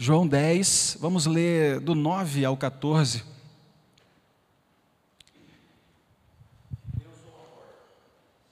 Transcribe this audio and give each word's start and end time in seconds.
João 0.00 0.28
10, 0.28 0.98
vamos 1.00 1.26
ler 1.26 1.80
do 1.80 1.92
9 1.92 2.44
ao 2.44 2.56
14. 2.56 3.24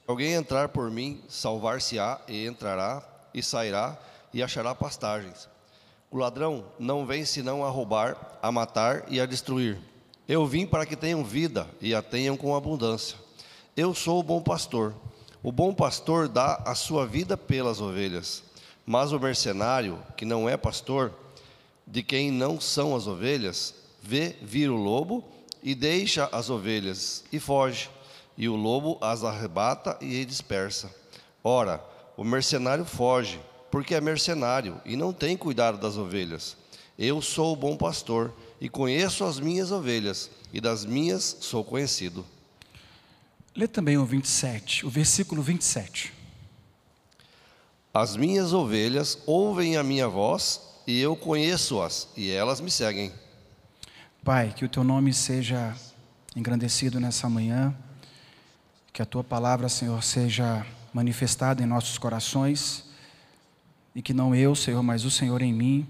Alguém 0.08 0.32
entrar 0.32 0.70
por 0.70 0.90
mim, 0.90 1.22
salvar-se-á 1.28 2.20
e 2.26 2.48
entrará 2.48 3.00
e 3.32 3.44
sairá 3.44 3.96
e 4.34 4.42
achará 4.42 4.74
pastagens. 4.74 5.48
O 6.10 6.18
ladrão 6.18 6.64
não 6.80 7.06
vem 7.06 7.24
senão 7.24 7.64
a 7.64 7.70
roubar, 7.70 8.38
a 8.42 8.50
matar 8.50 9.04
e 9.06 9.20
a 9.20 9.24
destruir. 9.24 9.78
Eu 10.26 10.44
vim 10.48 10.66
para 10.66 10.84
que 10.84 10.96
tenham 10.96 11.22
vida 11.22 11.68
e 11.80 11.94
a 11.94 12.02
tenham 12.02 12.36
com 12.36 12.56
abundância. 12.56 13.16
Eu 13.76 13.94
sou 13.94 14.18
o 14.18 14.24
bom 14.24 14.42
pastor. 14.42 14.92
O 15.44 15.52
bom 15.52 15.72
pastor 15.72 16.26
dá 16.26 16.56
a 16.66 16.74
sua 16.74 17.06
vida 17.06 17.36
pelas 17.36 17.80
ovelhas. 17.80 18.42
Mas 18.84 19.12
o 19.12 19.20
mercenário, 19.20 20.02
que 20.16 20.24
não 20.24 20.48
é 20.48 20.56
pastor, 20.56 21.12
de 21.86 22.02
quem 22.02 22.30
não 22.30 22.60
são 22.60 22.96
as 22.96 23.06
ovelhas, 23.06 23.74
vê 24.02 24.36
vir 24.42 24.70
o 24.70 24.76
lobo 24.76 25.24
e 25.62 25.74
deixa 25.74 26.28
as 26.32 26.50
ovelhas 26.50 27.24
e 27.32 27.38
foge 27.38 27.88
e 28.36 28.48
o 28.48 28.56
lobo 28.56 28.98
as 29.00 29.24
arrebata 29.24 29.96
e 30.00 30.24
dispersa. 30.24 30.94
Ora, 31.42 31.82
o 32.16 32.24
mercenário 32.24 32.84
foge, 32.84 33.40
porque 33.70 33.94
é 33.94 34.00
mercenário 34.00 34.80
e 34.84 34.96
não 34.96 35.12
tem 35.12 35.36
cuidado 35.36 35.78
das 35.78 35.96
ovelhas. 35.96 36.56
Eu 36.98 37.22
sou 37.22 37.52
o 37.52 37.56
bom 37.56 37.76
pastor 37.76 38.32
e 38.60 38.68
conheço 38.68 39.24
as 39.24 39.38
minhas 39.38 39.70
ovelhas, 39.70 40.30
e 40.52 40.60
das 40.60 40.84
minhas 40.84 41.36
sou 41.40 41.62
conhecido. 41.64 42.24
Lê 43.54 43.66
também 43.66 43.96
o 43.96 44.04
27, 44.04 44.84
o 44.84 44.90
versículo 44.90 45.42
27. 45.42 46.12
As 47.92 48.16
minhas 48.16 48.52
ovelhas 48.52 49.18
ouvem 49.26 49.76
a 49.76 49.82
minha 49.82 50.08
voz, 50.08 50.60
e 50.86 51.00
eu 51.00 51.16
conheço-as, 51.16 52.08
e 52.16 52.30
elas 52.30 52.60
me 52.60 52.70
seguem. 52.70 53.12
Pai, 54.24 54.52
que 54.56 54.64
o 54.64 54.68
teu 54.68 54.84
nome 54.84 55.12
seja 55.12 55.74
engrandecido 56.34 57.00
nessa 57.00 57.28
manhã. 57.28 57.74
Que 58.92 59.02
a 59.02 59.06
tua 59.06 59.24
palavra, 59.24 59.68
Senhor, 59.68 60.02
seja 60.02 60.66
manifestada 60.92 61.62
em 61.62 61.66
nossos 61.66 61.98
corações 61.98 62.84
e 63.94 64.02
que 64.02 64.12
não 64.12 64.34
eu, 64.34 64.54
Senhor, 64.54 64.82
mas 64.82 65.04
o 65.04 65.10
Senhor 65.10 65.42
em 65.42 65.52
mim, 65.52 65.86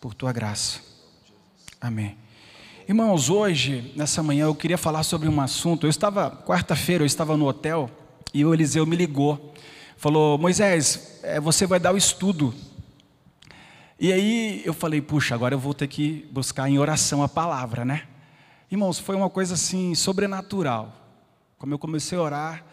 por 0.00 0.14
tua 0.14 0.32
graça. 0.32 0.80
Amém. 1.80 2.16
Irmãos, 2.88 3.30
hoje, 3.30 3.92
nessa 3.96 4.22
manhã, 4.22 4.46
eu 4.46 4.54
queria 4.54 4.76
falar 4.76 5.02
sobre 5.02 5.28
um 5.28 5.40
assunto. 5.40 5.86
Eu 5.86 5.90
estava, 5.90 6.30
quarta-feira, 6.30 7.02
eu 7.02 7.06
estava 7.06 7.36
no 7.36 7.46
hotel 7.46 7.90
e 8.34 8.44
o 8.44 8.52
Eliseu 8.52 8.84
me 8.84 8.96
ligou. 8.96 9.54
Falou, 9.96 10.36
Moisés, 10.36 11.20
é, 11.22 11.38
você 11.40 11.66
vai 11.66 11.78
dar 11.78 11.94
o 11.94 11.96
estudo. 11.96 12.54
E 14.02 14.12
aí 14.12 14.62
eu 14.64 14.74
falei, 14.74 15.00
puxa, 15.00 15.32
agora 15.32 15.54
eu 15.54 15.60
vou 15.60 15.72
ter 15.72 15.86
que 15.86 16.28
buscar 16.32 16.68
em 16.68 16.76
oração 16.76 17.22
a 17.22 17.28
palavra, 17.28 17.84
né? 17.84 18.08
Irmãos, 18.68 18.98
foi 18.98 19.14
uma 19.14 19.30
coisa 19.30 19.54
assim, 19.54 19.94
sobrenatural. 19.94 20.92
Como 21.56 21.72
eu 21.72 21.78
comecei 21.78 22.18
a 22.18 22.20
orar, 22.20 22.64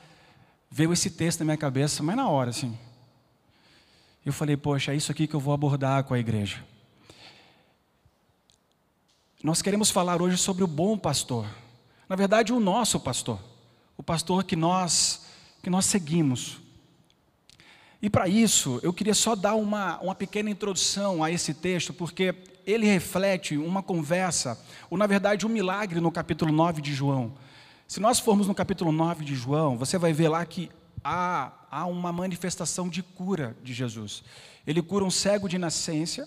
veio 0.71 0.91
esse 0.91 1.11
texto 1.11 1.41
na 1.41 1.45
minha 1.45 1.57
cabeça, 1.57 2.01
mas 2.01 2.15
na 2.15 2.27
hora, 2.27 2.49
assim. 2.49 2.75
Eu 4.25 4.33
falei, 4.33 4.57
poxa, 4.57 4.91
é 4.91 4.95
isso 4.95 5.11
aqui 5.11 5.27
que 5.27 5.35
eu 5.35 5.39
vou 5.39 5.53
abordar 5.53 6.03
com 6.03 6.15
a 6.15 6.19
igreja. 6.19 6.65
Nós 9.43 9.61
queremos 9.61 9.91
falar 9.91 10.23
hoje 10.23 10.35
sobre 10.35 10.63
o 10.63 10.67
bom 10.67 10.97
pastor. 10.97 11.45
Na 12.09 12.15
verdade, 12.15 12.51
o 12.51 12.59
nosso 12.59 12.99
pastor. 12.99 13.39
O 13.95 14.01
pastor 14.01 14.43
que 14.43 14.55
nós, 14.55 15.27
que 15.61 15.69
nós 15.69 15.85
seguimos. 15.85 16.57
E 18.01 18.09
para 18.09 18.29
isso, 18.29 18.79
eu 18.81 18.93
queria 18.93 19.13
só 19.13 19.35
dar 19.35 19.55
uma, 19.55 19.99
uma 19.99 20.15
pequena 20.15 20.49
introdução 20.49 21.21
a 21.21 21.29
esse 21.29 21.53
texto, 21.53 21.93
porque 21.93 22.33
ele 22.65 22.85
reflete 22.85 23.57
uma 23.57 23.83
conversa, 23.83 24.57
ou 24.89 24.97
na 24.97 25.05
verdade 25.05 25.45
um 25.45 25.49
milagre 25.49 25.99
no 25.99 26.09
capítulo 26.09 26.51
9 26.51 26.81
de 26.81 26.93
João. 26.93 27.33
Se 27.87 27.99
nós 27.99 28.17
formos 28.19 28.47
no 28.47 28.55
capítulo 28.55 28.91
9 28.93 29.25
de 29.25 29.35
João, 29.35 29.77
você 29.77 29.97
vai 29.97 30.13
ver 30.13 30.29
lá 30.29 30.45
que 30.45 30.71
há, 31.03 31.51
há 31.69 31.85
uma 31.87 32.13
manifestação 32.13 32.87
de 32.87 33.03
cura 33.03 33.57
de 33.61 33.73
Jesus. 33.73 34.23
Ele 34.65 34.81
cura 34.81 35.03
um 35.03 35.11
cego 35.11 35.49
de 35.49 35.57
nascença, 35.57 36.25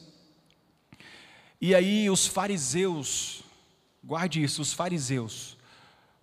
e 1.59 1.75
aí 1.75 2.11
os 2.11 2.27
fariseus, 2.27 3.45
guarde 4.05 4.43
isso, 4.43 4.61
os 4.61 4.75
fariseus, 4.75 5.57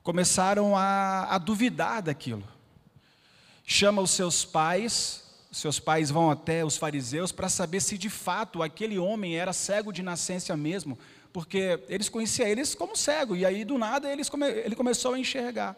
começaram 0.03 0.77
a, 0.77 1.33
a 1.33 1.37
duvidar 1.39 2.03
daquilo. 2.03 2.43
Chama 3.65 4.01
os 4.01 4.11
seus 4.11 4.45
pais, 4.45 5.28
seus 5.51 5.79
pais 5.79 6.11
vão 6.11 6.29
até 6.29 6.63
os 6.63 6.77
fariseus 6.77 7.31
para 7.31 7.49
saber 7.49 7.81
se 7.81 7.97
de 7.97 8.09
fato 8.09 8.61
aquele 8.61 8.99
homem 8.99 9.37
era 9.37 9.51
cego 9.51 9.91
de 9.91 10.03
nascença 10.03 10.55
mesmo, 10.55 10.97
porque 11.33 11.79
eles 11.87 12.09
conheciam 12.09 12.47
eles 12.47 12.75
como 12.75 12.95
cego, 12.95 13.35
e 13.35 13.45
aí 13.45 13.63
do 13.63 13.77
nada 13.77 14.11
eles 14.11 14.29
come, 14.29 14.47
ele 14.47 14.75
começou 14.75 15.13
a 15.13 15.19
enxergar. 15.19 15.75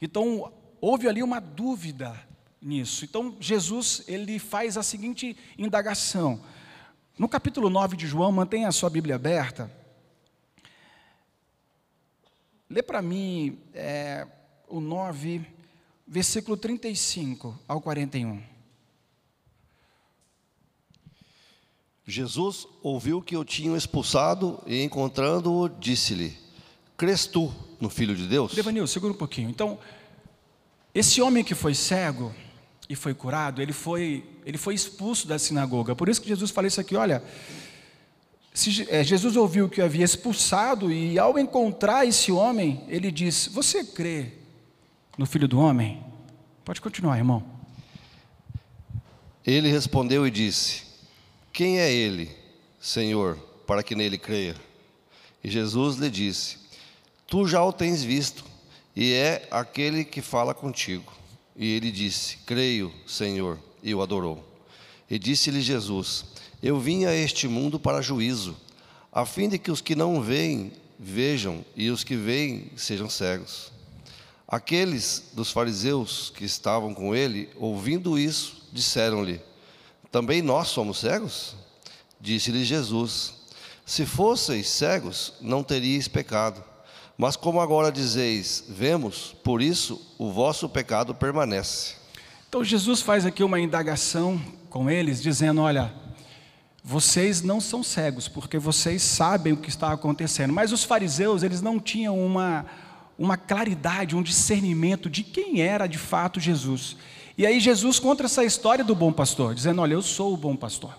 Então, 0.00 0.52
houve 0.80 1.08
ali 1.08 1.22
uma 1.22 1.40
dúvida 1.40 2.18
nisso. 2.60 3.04
Então, 3.04 3.36
Jesus, 3.40 4.02
ele 4.06 4.38
faz 4.38 4.76
a 4.76 4.82
seguinte 4.82 5.36
indagação. 5.56 6.42
No 7.18 7.28
capítulo 7.28 7.70
9 7.70 7.96
de 7.96 8.06
João, 8.06 8.32
mantenha 8.32 8.68
a 8.68 8.72
sua 8.72 8.90
Bíblia 8.90 9.16
aberta. 9.16 9.70
Lê 12.68 12.82
para 12.82 13.02
mim 13.02 13.60
é, 13.74 14.26
o 14.66 14.80
9, 14.80 15.46
versículo 16.12 16.58
35 16.58 17.58
ao 17.66 17.80
41. 17.80 18.42
Jesus 22.06 22.66
ouviu 22.82 23.22
que 23.22 23.34
eu 23.34 23.42
tinha 23.42 23.74
expulsado 23.74 24.62
e 24.66 24.82
encontrando-o, 24.82 25.70
disse-lhe: 25.70 26.36
Crês 26.98 27.24
tu 27.24 27.50
no 27.80 27.88
Filho 27.88 28.14
de 28.14 28.26
Deus? 28.26 28.54
Devanil, 28.54 28.86
segura 28.86 29.14
um 29.14 29.16
pouquinho. 29.16 29.48
Então, 29.48 29.78
esse 30.94 31.22
homem 31.22 31.42
que 31.42 31.54
foi 31.54 31.74
cego 31.74 32.30
e 32.90 32.94
foi 32.94 33.14
curado, 33.14 33.62
ele 33.62 33.72
foi, 33.72 34.22
ele 34.44 34.58
foi 34.58 34.74
expulso 34.74 35.26
da 35.26 35.38
sinagoga. 35.38 35.96
Por 35.96 36.10
isso 36.10 36.20
que 36.20 36.28
Jesus 36.28 36.50
fala 36.50 36.66
isso 36.66 36.80
aqui: 36.80 36.94
olha, 36.94 37.24
se, 38.52 38.86
é, 38.90 39.02
Jesus 39.02 39.34
ouviu 39.34 39.66
que 39.66 39.80
havia 39.80 40.04
expulsado 40.04 40.92
e 40.92 41.18
ao 41.18 41.38
encontrar 41.38 42.04
esse 42.04 42.30
homem, 42.30 42.84
ele 42.86 43.10
diz: 43.10 43.46
Você 43.46 43.82
crê 43.82 44.41
no 45.16 45.26
Filho 45.26 45.48
do 45.48 45.58
Homem? 45.58 46.02
Pode 46.64 46.80
continuar, 46.80 47.16
irmão. 47.18 47.44
Ele 49.44 49.68
respondeu 49.68 50.26
e 50.26 50.30
disse: 50.30 50.92
quem 51.52 51.78
é 51.78 51.92
ele, 51.92 52.30
Senhor, 52.80 53.36
para 53.66 53.82
que 53.82 53.94
nele 53.94 54.16
creia? 54.16 54.56
E 55.44 55.50
Jesus 55.50 55.96
lhe 55.96 56.08
disse: 56.08 56.56
Tu 57.26 57.46
já 57.46 57.62
o 57.62 57.70
tens 57.70 58.02
visto, 58.02 58.42
e 58.96 59.12
é 59.12 59.46
aquele 59.50 60.02
que 60.02 60.22
fala 60.22 60.54
contigo. 60.54 61.12
E 61.54 61.74
ele 61.74 61.90
disse: 61.90 62.38
Creio, 62.46 62.90
Senhor, 63.06 63.58
e 63.82 63.94
o 63.94 64.00
adorou. 64.00 64.42
E 65.10 65.18
disse-lhe 65.18 65.60
Jesus: 65.60 66.24
Eu 66.62 66.80
vim 66.80 67.04
a 67.04 67.14
este 67.14 67.46
mundo 67.46 67.78
para 67.78 68.00
juízo, 68.00 68.56
a 69.12 69.26
fim 69.26 69.46
de 69.50 69.58
que 69.58 69.70
os 69.70 69.82
que 69.82 69.94
não 69.94 70.22
veem 70.22 70.72
vejam, 70.98 71.62
e 71.76 71.90
os 71.90 72.02
que 72.02 72.16
veem 72.16 72.70
sejam 72.76 73.10
cegos. 73.10 73.71
Aqueles 74.52 75.30
dos 75.32 75.50
fariseus 75.50 76.30
que 76.36 76.44
estavam 76.44 76.92
com 76.92 77.14
ele, 77.14 77.48
ouvindo 77.56 78.18
isso, 78.18 78.68
disseram-lhe: 78.70 79.40
também 80.12 80.42
nós 80.42 80.68
somos 80.68 80.98
cegos? 80.98 81.56
Disse-lhe 82.20 82.66
Jesus: 82.66 83.32
Se 83.86 84.04
fosseis 84.04 84.68
cegos, 84.68 85.32
não 85.40 85.62
teríeis 85.62 86.06
pecado. 86.06 86.62
Mas 87.16 87.34
como 87.34 87.60
agora 87.62 87.90
dizeis, 87.90 88.62
vemos, 88.68 89.34
por 89.42 89.62
isso 89.62 90.14
o 90.18 90.30
vosso 90.30 90.68
pecado 90.68 91.14
permanece. 91.14 91.94
Então 92.46 92.62
Jesus 92.62 93.00
faz 93.00 93.24
aqui 93.24 93.42
uma 93.42 93.58
indagação 93.58 94.38
com 94.68 94.90
eles, 94.90 95.22
dizendo: 95.22 95.62
Olha, 95.62 95.94
vocês 96.84 97.40
não 97.40 97.58
são 97.58 97.82
cegos, 97.82 98.28
porque 98.28 98.58
vocês 98.58 99.00
sabem 99.00 99.54
o 99.54 99.56
que 99.56 99.70
está 99.70 99.90
acontecendo. 99.92 100.52
Mas 100.52 100.72
os 100.72 100.84
fariseus, 100.84 101.42
eles 101.42 101.62
não 101.62 101.80
tinham 101.80 102.22
uma, 102.22 102.66
uma 103.22 103.36
claridade, 103.36 104.16
um 104.16 104.22
discernimento 104.22 105.08
de 105.08 105.22
quem 105.22 105.60
era 105.60 105.86
de 105.86 105.96
fato 105.96 106.40
Jesus. 106.40 106.96
E 107.38 107.46
aí 107.46 107.60
Jesus 107.60 108.00
conta 108.00 108.24
essa 108.24 108.44
história 108.44 108.84
do 108.84 108.96
bom 108.96 109.12
pastor, 109.12 109.54
dizendo: 109.54 109.80
Olha, 109.80 109.94
eu 109.94 110.02
sou 110.02 110.34
o 110.34 110.36
bom 110.36 110.56
pastor. 110.56 110.98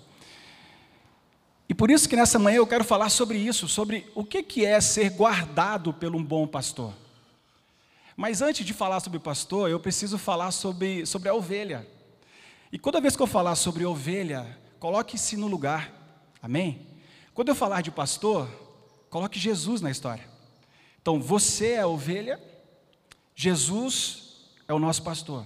E 1.68 1.74
por 1.74 1.92
isso 1.92 2.08
que 2.08 2.16
nessa 2.16 2.40
manhã 2.40 2.58
eu 2.58 2.68
quero 2.68 2.86
falar 2.86 3.10
sobre 3.10 3.38
isso, 3.38 3.68
sobre 3.68 4.10
o 4.16 4.24
que 4.24 4.66
é 4.66 4.80
ser 4.80 5.10
guardado 5.10 5.94
por 5.94 6.16
um 6.16 6.24
bom 6.24 6.48
pastor. 6.48 6.94
Mas 8.16 8.42
antes 8.42 8.66
de 8.66 8.74
falar 8.74 9.02
sobre 9.02 9.20
pastor, 9.20 9.70
eu 9.70 9.80
preciso 9.80 10.18
falar 10.18 10.52
sobre, 10.52 11.06
sobre 11.06 11.28
a 11.28 11.34
ovelha. 11.34 11.86
E 12.72 12.80
toda 12.80 13.02
vez 13.02 13.18
que 13.18 13.22
eu 13.22 13.28
falar 13.28 13.56
sobre 13.56 13.86
ovelha, 13.86 14.58
coloque-se 14.80 15.36
no 15.36 15.48
lugar. 15.48 15.92
Amém? 16.42 16.88
Quando 17.34 17.50
eu 17.50 17.56
falar 17.56 17.82
de 17.82 17.92
pastor, 17.92 18.48
coloque 19.10 19.38
Jesus 19.38 19.82
na 19.82 19.92
história. 19.92 20.33
Então, 21.04 21.20
você 21.20 21.72
é 21.72 21.82
a 21.82 21.88
ovelha, 21.88 22.42
Jesus 23.36 24.48
é 24.70 24.74
o 24.74 24.80
nosso 24.80 25.04
pastor. 25.04 25.46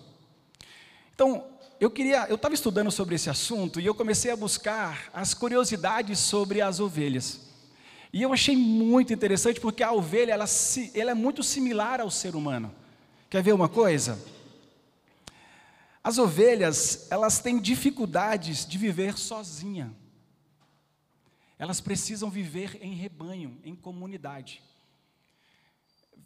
Então, 1.16 1.48
eu 1.80 1.90
queria, 1.90 2.28
eu 2.30 2.36
estava 2.36 2.54
estudando 2.54 2.92
sobre 2.92 3.16
esse 3.16 3.28
assunto 3.28 3.80
e 3.80 3.86
eu 3.88 3.96
comecei 3.96 4.30
a 4.30 4.36
buscar 4.36 5.10
as 5.12 5.34
curiosidades 5.34 6.20
sobre 6.20 6.62
as 6.62 6.80
ovelhas. 6.80 7.50
E 8.14 8.22
eu 8.22 8.32
achei 8.32 8.56
muito 8.56 9.12
interessante 9.12 9.60
porque 9.60 9.82
a 9.82 9.92
ovelha 9.92 10.32
ela, 10.32 10.46
ela 10.94 11.10
é 11.10 11.16
muito 11.16 11.42
similar 11.42 12.02
ao 12.02 12.12
ser 12.12 12.36
humano. 12.36 12.72
Quer 13.28 13.42
ver 13.42 13.54
uma 13.54 13.68
coisa? 13.68 14.24
As 16.04 16.20
ovelhas, 16.20 17.08
elas 17.10 17.40
têm 17.40 17.60
dificuldades 17.60 18.64
de 18.64 18.78
viver 18.78 19.18
sozinha. 19.18 19.92
Elas 21.58 21.82
precisam 21.82 22.30
viver 22.30 22.78
em 22.80 22.94
rebanho, 22.94 23.58
em 23.64 23.76
comunidade. 23.76 24.62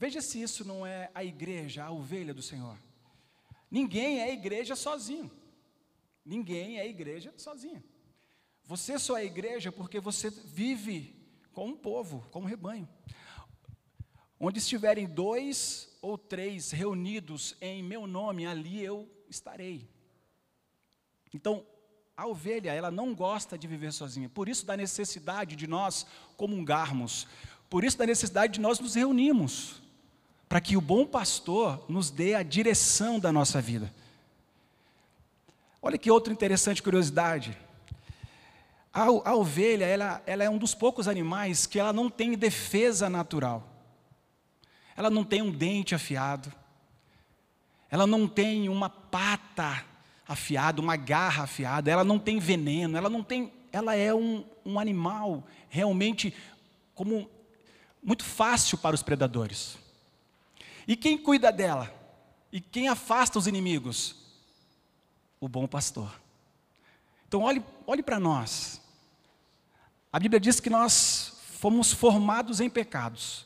Veja 0.02 0.20
se 0.20 0.42
isso 0.42 0.66
não 0.66 0.84
é 0.84 1.12
a 1.14 1.24
igreja, 1.24 1.84
a 1.84 1.92
ovelha 1.92 2.34
do 2.34 2.42
Senhor. 2.42 2.76
Ninguém 3.70 4.20
é 4.20 4.34
igreja 4.34 4.76
sozinho. 4.76 5.30
Ninguém 6.26 6.80
é 6.80 6.90
igreja 6.90 7.32
sozinho. 7.38 7.84
Você 8.64 8.98
só 8.98 9.16
é 9.16 9.26
igreja 9.26 9.72
porque 9.72 10.00
você 10.00 10.32
vive 10.32 11.16
com 11.54 11.68
um 11.68 11.78
povo, 11.78 12.28
com 12.32 12.42
um 12.42 12.46
rebanho. 12.46 12.90
Onde 14.40 14.58
estiverem 14.58 15.06
dois 15.06 15.96
ou 16.02 16.18
três 16.18 16.72
reunidos 16.72 17.56
em 17.62 17.84
meu 17.84 18.08
nome, 18.08 18.48
ali 18.48 18.84
eu 18.84 19.08
estarei. 19.30 19.88
Então, 21.32 21.64
a 22.18 22.26
ovelha, 22.26 22.74
ela 22.74 22.90
não 22.90 23.14
gosta 23.14 23.56
de 23.56 23.68
viver 23.68 23.94
sozinha. 23.94 24.28
Por 24.28 24.50
isso 24.50 24.66
da 24.66 24.76
necessidade 24.76 25.56
de 25.56 25.68
nós 25.68 26.08
comungarmos. 26.36 27.28
Por 27.70 27.84
isso 27.84 28.00
da 28.00 28.08
necessidade 28.08 28.54
de 28.54 28.60
nós 28.60 28.80
nos 28.80 28.96
reunirmos. 28.96 29.80
Para 30.52 30.60
que 30.60 30.76
o 30.76 30.82
bom 30.82 31.06
pastor 31.06 31.82
nos 31.88 32.10
dê 32.10 32.36
a 32.36 32.44
direção 32.44 33.18
da 33.18 33.32
nossa 33.32 33.62
vida. 33.62 33.90
Olha 35.82 35.98
que 35.98 36.12
outra 36.12 36.34
interessante 36.34 36.84
curiosidade. 36.84 37.58
A, 38.94 39.04
a 39.04 39.34
ovelha, 39.34 39.86
ela, 39.86 40.22
ela 40.26 40.44
é 40.44 40.50
um 40.50 40.58
dos 40.58 40.76
poucos 40.76 41.08
animais 41.08 41.66
que 41.66 41.80
ela 41.80 41.94
não 41.94 42.10
tem 42.10 42.34
defesa 42.34 43.10
natural. 43.10 43.66
Ela 44.98 45.10
não 45.10 45.24
tem 45.24 45.42
um 45.42 45.50
dente 45.50 45.96
afiado. 45.96 46.52
Ela 47.90 48.06
não 48.06 48.28
tem 48.28 48.68
uma 48.68 48.90
pata 48.90 49.86
afiada, 50.28 50.82
uma 50.82 50.98
garra 50.98 51.44
afiada. 51.46 51.90
Ela 51.90 52.04
não 52.04 52.20
tem 52.20 52.40
veneno. 52.40 52.98
Ela 52.98 53.10
não 53.10 53.24
tem. 53.24 53.54
Ela 53.72 53.96
é 53.96 54.14
um, 54.14 54.44
um 54.66 54.78
animal 54.78 55.48
realmente 55.70 56.36
como 56.94 57.30
muito 58.04 58.26
fácil 58.26 58.78
para 58.78 58.94
os 58.94 59.02
predadores. 59.02 59.80
E 60.88 60.96
quem 60.96 61.18
cuida 61.18 61.52
dela? 61.52 61.94
E 62.52 62.60
quem 62.60 62.88
afasta 62.88 63.40
os 63.40 63.48
inimigos? 63.48 64.16
O 65.40 65.48
bom 65.48 65.68
pastor. 65.68 66.22
Então 67.28 67.42
olhe, 67.42 67.64
olhe 67.88 68.04
para 68.04 68.20
nós. 68.20 68.82
A 70.12 70.20
Bíblia 70.20 70.40
diz 70.40 70.60
que 70.60 70.70
nós 70.70 71.34
fomos 71.60 71.94
formados 71.94 72.60
em 72.60 72.70
pecados. 72.70 73.46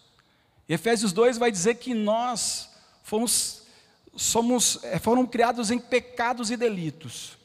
Efésios 0.68 1.14
2 1.14 1.38
vai 1.38 1.52
dizer 1.52 1.76
que 1.76 1.94
nós 1.94 2.70
fomos, 3.04 3.64
somos, 4.16 4.84
eh, 4.84 4.98
foram 4.98 5.28
criados 5.28 5.70
em 5.70 5.78
pecados 5.78 6.50
e 6.50 6.58
delitos. 6.58 7.38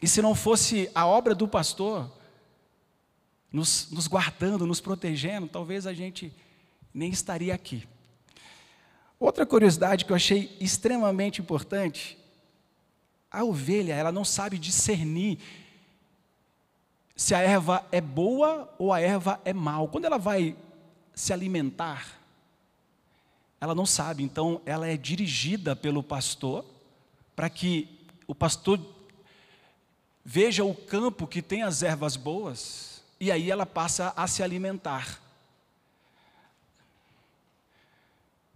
E 0.00 0.06
se 0.06 0.22
não 0.22 0.34
fosse 0.34 0.90
a 0.94 1.06
obra 1.06 1.34
do 1.34 1.48
pastor, 1.48 2.12
nos, 3.50 3.90
nos 3.90 4.06
guardando, 4.06 4.66
nos 4.66 4.80
protegendo, 4.80 5.48
talvez 5.48 5.86
a 5.86 5.94
gente 5.94 6.32
nem 6.92 7.10
estaria 7.10 7.54
aqui. 7.54 7.88
Outra 9.18 9.46
curiosidade 9.46 10.04
que 10.04 10.12
eu 10.12 10.16
achei 10.16 10.56
extremamente 10.60 11.40
importante, 11.40 12.18
a 13.30 13.42
ovelha, 13.42 13.94
ela 13.94 14.12
não 14.12 14.24
sabe 14.24 14.58
discernir 14.58 15.38
se 17.16 17.34
a 17.34 17.40
erva 17.40 17.86
é 17.92 18.00
boa 18.00 18.72
ou 18.78 18.92
a 18.92 19.00
erva 19.00 19.40
é 19.44 19.52
mal. 19.52 19.88
Quando 19.88 20.04
ela 20.04 20.18
vai 20.18 20.56
se 21.14 21.32
alimentar, 21.32 22.06
ela 23.60 23.74
não 23.74 23.86
sabe, 23.86 24.22
então 24.22 24.60
ela 24.66 24.86
é 24.86 24.96
dirigida 24.96 25.74
pelo 25.74 26.02
pastor 26.02 26.64
para 27.34 27.48
que 27.48 27.88
o 28.26 28.34
pastor 28.34 28.80
veja 30.24 30.64
o 30.64 30.74
campo 30.74 31.26
que 31.26 31.40
tem 31.40 31.62
as 31.62 31.82
ervas 31.82 32.16
boas 32.16 33.02
e 33.20 33.30
aí 33.30 33.50
ela 33.50 33.66
passa 33.66 34.12
a 34.16 34.26
se 34.26 34.42
alimentar. 34.42 35.20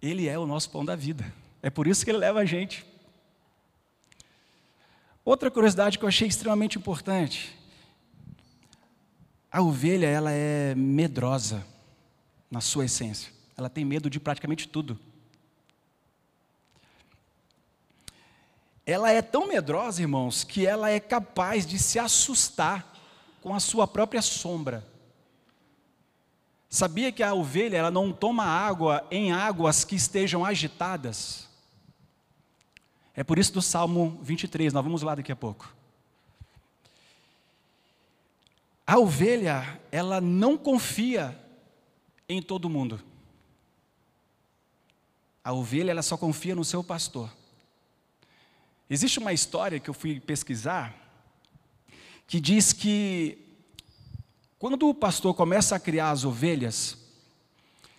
Ele 0.00 0.28
é 0.28 0.38
o 0.38 0.46
nosso 0.46 0.70
pão 0.70 0.84
da 0.84 0.94
vida. 0.94 1.32
É 1.62 1.70
por 1.70 1.86
isso 1.86 2.04
que 2.04 2.10
ele 2.10 2.18
leva 2.18 2.40
a 2.40 2.44
gente. 2.44 2.84
Outra 5.24 5.50
curiosidade 5.50 5.98
que 5.98 6.04
eu 6.04 6.08
achei 6.08 6.28
extremamente 6.28 6.78
importante 6.78 7.58
a 9.50 9.62
ovelha, 9.62 10.06
ela 10.06 10.30
é 10.30 10.74
medrosa 10.74 11.66
na 12.50 12.60
sua 12.60 12.84
essência. 12.84 13.32
Ela 13.56 13.70
tem 13.70 13.84
medo 13.84 14.10
de 14.10 14.20
praticamente 14.20 14.68
tudo. 14.68 14.98
Ela 18.84 19.10
é 19.10 19.20
tão 19.20 19.48
medrosa, 19.48 20.02
irmãos, 20.02 20.44
que 20.44 20.66
ela 20.66 20.90
é 20.90 21.00
capaz 21.00 21.66
de 21.66 21.78
se 21.78 21.98
assustar 21.98 22.94
com 23.42 23.54
a 23.54 23.60
sua 23.60 23.86
própria 23.86 24.22
sombra. 24.22 24.86
Sabia 26.68 27.10
que 27.10 27.22
a 27.22 27.32
ovelha 27.32 27.78
ela 27.78 27.90
não 27.90 28.12
toma 28.12 28.44
água 28.44 29.06
em 29.10 29.32
águas 29.32 29.84
que 29.84 29.96
estejam 29.96 30.44
agitadas? 30.44 31.48
É 33.14 33.24
por 33.24 33.38
isso 33.38 33.52
do 33.52 33.62
Salmo 33.62 34.18
23, 34.22 34.72
nós 34.72 34.84
vamos 34.84 35.02
lá 35.02 35.14
daqui 35.14 35.32
a 35.32 35.36
pouco. 35.36 35.74
A 38.86 38.98
ovelha, 38.98 39.80
ela 39.90 40.20
não 40.20 40.56
confia 40.56 41.38
em 42.28 42.40
todo 42.40 42.68
mundo. 42.68 43.02
A 45.42 45.52
ovelha, 45.52 45.90
ela 45.90 46.02
só 46.02 46.16
confia 46.16 46.54
no 46.54 46.64
seu 46.64 46.84
pastor. 46.84 47.30
Existe 48.88 49.18
uma 49.18 49.32
história 49.32 49.80
que 49.80 49.88
eu 49.88 49.94
fui 49.94 50.20
pesquisar 50.20 50.94
que 52.26 52.38
diz 52.38 52.74
que 52.74 53.47
quando 54.58 54.88
o 54.88 54.94
pastor 54.94 55.34
começa 55.34 55.76
a 55.76 55.80
criar 55.80 56.10
as 56.10 56.24
ovelhas, 56.24 56.98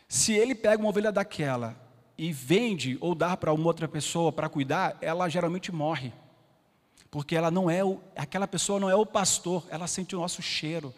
se 0.08 0.34
ele 0.34 0.54
pega 0.54 0.82
uma 0.82 0.90
ovelha 0.90 1.12
daquela 1.12 1.76
e 2.18 2.34
vende 2.34 2.98
ou 3.00 3.16
dá 3.16 3.38
para 3.38 3.54
uma 3.54 3.66
outra 3.66 3.88
pessoa 3.88 4.32
para 4.32 4.50
cuidar, 4.50 4.98
ela 5.02 5.30
geralmente 5.30 5.72
morre. 5.72 6.12
Porque 7.10 7.36
ela 7.36 7.50
não 7.50 7.70
é 7.70 7.84
o, 7.84 8.02
aquela 8.16 8.48
pessoa 8.48 8.80
não 8.80 8.90
é 8.90 8.96
o 8.96 9.06
pastor, 9.06 9.66
ela 9.70 9.88
sente 9.88 10.16
o 10.16 10.20
nosso 10.20 10.42
cheiro, 10.42 10.94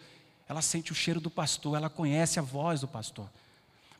ela 0.48 0.60
sente 0.60 0.90
o 0.90 0.94
cheiro 0.94 1.20
do 1.20 1.30
pastor, 1.30 1.76
ela 1.76 1.88
conhece 1.88 2.38
a 2.38 2.42
voz 2.42 2.80
do 2.80 2.88
pastor. 2.88 3.30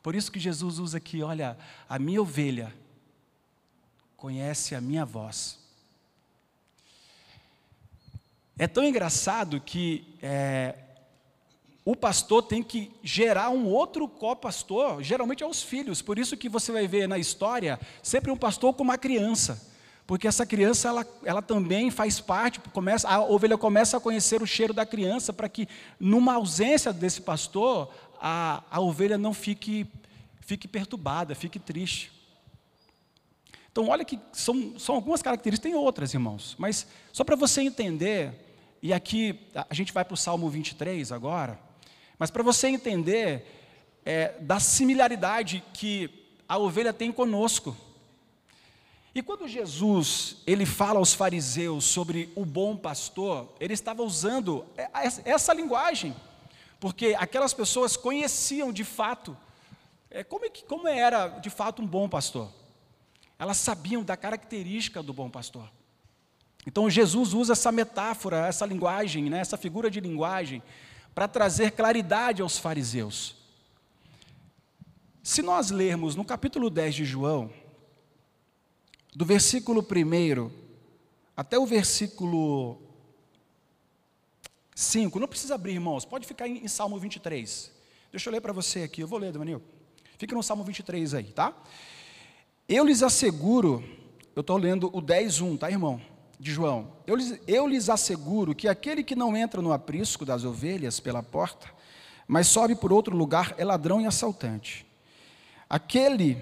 Por 0.03 0.15
isso 0.15 0.31
que 0.31 0.39
Jesus 0.39 0.79
usa 0.79 0.97
aqui, 0.97 1.23
olha, 1.23 1.57
a 1.87 1.97
minha 1.97 2.21
ovelha 2.21 2.73
conhece 4.17 4.75
a 4.75 4.81
minha 4.81 5.05
voz. 5.05 5.57
É 8.57 8.67
tão 8.67 8.83
engraçado 8.83 9.59
que 9.61 10.17
é, 10.21 10.75
o 11.85 11.95
pastor 11.95 12.43
tem 12.43 12.63
que 12.63 12.91
gerar 13.03 13.49
um 13.49 13.67
outro 13.67 14.07
co-pastor, 14.07 15.03
geralmente 15.03 15.43
é 15.43 15.47
os 15.47 15.61
filhos. 15.61 16.01
Por 16.01 16.17
isso 16.17 16.37
que 16.37 16.47
você 16.47 16.71
vai 16.71 16.87
ver 16.87 17.07
na 17.07 17.17
história 17.17 17.79
sempre 18.01 18.31
um 18.31 18.37
pastor 18.37 18.73
com 18.73 18.83
uma 18.83 18.97
criança. 18.97 19.71
Porque 20.07 20.27
essa 20.27 20.45
criança, 20.45 20.89
ela, 20.89 21.07
ela 21.23 21.41
também 21.41 21.89
faz 21.89 22.19
parte, 22.19 22.59
começa, 22.71 23.07
a 23.07 23.21
ovelha 23.21 23.57
começa 23.57 23.97
a 23.97 23.99
conhecer 23.99 24.41
o 24.41 24.47
cheiro 24.47 24.73
da 24.73 24.85
criança, 24.85 25.31
para 25.31 25.47
que, 25.47 25.67
numa 25.99 26.35
ausência 26.35 26.91
desse 26.91 27.21
pastor, 27.21 27.89
a, 28.19 28.63
a 28.69 28.79
ovelha 28.81 29.17
não 29.17 29.33
fique, 29.33 29.87
fique 30.41 30.67
perturbada, 30.67 31.35
fique 31.35 31.57
triste. 31.57 32.11
Então, 33.71 33.87
olha 33.87 34.05
que 34.05 34.19
são, 34.31 34.77
são 34.77 34.95
algumas 34.95 35.21
características, 35.21 35.71
tem 35.71 35.75
outras, 35.75 36.13
irmãos, 36.13 36.55
mas 36.59 36.85
só 37.11 37.23
para 37.23 37.35
você 37.35 37.61
entender, 37.61 38.33
e 38.81 38.93
aqui 38.93 39.39
a 39.69 39.73
gente 39.73 39.91
vai 39.91 40.05
para 40.05 40.13
o 40.13 40.17
Salmo 40.17 40.49
23 40.49 41.11
agora, 41.11 41.59
mas 42.23 42.31
para 42.31 42.41
você 42.41 42.69
entender 42.69 43.45
é, 44.05 44.39
da 44.39 44.57
similaridade 44.57 45.61
que 45.73 46.09
a 46.47 46.57
ovelha 46.57 46.93
tem 46.93 47.11
conosco. 47.11 47.75
E 49.13 49.21
quando 49.21 49.45
Jesus 49.45 50.37
ele 50.47 50.65
fala 50.65 50.99
aos 50.99 51.13
fariseus 51.13 51.83
sobre 51.83 52.31
o 52.33 52.45
bom 52.45 52.77
pastor, 52.77 53.53
ele 53.59 53.73
estava 53.73 54.03
usando 54.03 54.65
essa 55.25 55.53
linguagem, 55.53 56.15
porque 56.79 57.13
aquelas 57.19 57.53
pessoas 57.53 57.97
conheciam 57.97 58.71
de 58.71 58.85
fato 58.85 59.35
é, 60.09 60.23
como, 60.23 60.45
é 60.45 60.49
como 60.65 60.87
era 60.87 61.27
de 61.27 61.49
fato 61.49 61.81
um 61.81 61.85
bom 61.85 62.07
pastor. 62.07 62.49
Elas 63.37 63.57
sabiam 63.57 64.01
da 64.01 64.15
característica 64.15 65.03
do 65.03 65.11
bom 65.11 65.29
pastor. 65.29 65.69
Então 66.65 66.89
Jesus 66.89 67.33
usa 67.33 67.51
essa 67.51 67.69
metáfora, 67.69 68.47
essa 68.47 68.65
linguagem, 68.65 69.29
né, 69.29 69.39
essa 69.39 69.57
figura 69.57 69.91
de 69.91 69.99
linguagem, 69.99 70.63
para 71.13 71.27
trazer 71.27 71.71
claridade 71.71 72.41
aos 72.41 72.57
fariseus. 72.57 73.35
Se 75.21 75.41
nós 75.41 75.71
lermos 75.71 76.15
no 76.15 76.25
capítulo 76.25 76.69
10 76.69 76.95
de 76.95 77.05
João, 77.05 77.51
do 79.15 79.25
versículo 79.25 79.81
1 79.81 80.51
até 81.35 81.57
o 81.57 81.65
versículo 81.65 82.81
5. 84.75 85.19
Não 85.19 85.27
precisa 85.27 85.55
abrir, 85.55 85.73
irmãos, 85.73 86.05
pode 86.05 86.25
ficar 86.25 86.47
em, 86.47 86.67
Salmo 86.67 86.97
23. 86.97 87.71
Deixa 88.11 88.29
eu 88.29 88.33
ler 88.33 88.41
para 88.41 88.53
você 88.53 88.83
aqui, 88.83 89.01
eu 89.01 89.07
vou 89.07 89.19
ler, 89.19 89.31
Daniel. 89.31 89.61
Fica 90.17 90.35
no 90.35 90.43
Salmo 90.43 90.63
23 90.63 91.13
aí, 91.13 91.31
tá? 91.31 91.53
Eu 92.67 92.85
lhes 92.85 93.03
asseguro, 93.03 93.83
eu 94.35 94.41
estou 94.41 94.57
lendo 94.57 94.87
o 94.95 95.01
10.1, 95.01 95.57
tá, 95.57 95.69
irmão? 95.69 96.01
De 96.43 96.51
João. 96.51 96.89
Eu 97.07 97.15
lhes, 97.15 97.39
eu 97.47 97.65
lhes 97.65 97.89
asseguro 97.89 98.53
que 98.53 98.67
aquele 98.67 99.01
que 99.01 99.15
não 99.15 99.35
entra 99.37 99.61
no 99.61 99.71
aprisco 99.71 100.25
das 100.25 100.43
ovelhas 100.43 100.99
pela 100.99 101.23
porta, 101.23 101.67
mas 102.27 102.47
sobe 102.47 102.75
por 102.75 102.91
outro 102.91 103.15
lugar, 103.15 103.55
é 103.57 103.63
ladrão 103.63 104.01
e 104.01 104.05
assaltante. 104.05 104.85
Aquele, 105.69 106.37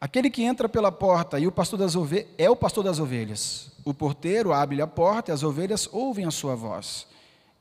aquele 0.00 0.28
que 0.28 0.42
entra 0.42 0.68
pela 0.68 0.90
porta 0.90 1.38
e 1.38 1.46
o 1.46 1.52
pastor 1.52 1.78
das 1.78 1.94
ovelhas, 1.94 2.26
é 2.36 2.50
o 2.50 2.56
pastor 2.56 2.82
das 2.82 2.98
ovelhas. 2.98 3.70
O 3.84 3.94
porteiro 3.94 4.52
abre 4.52 4.82
a 4.82 4.88
porta 4.88 5.30
e 5.30 5.34
as 5.34 5.44
ovelhas 5.44 5.88
ouvem 5.92 6.24
a 6.26 6.32
sua 6.32 6.56
voz. 6.56 7.06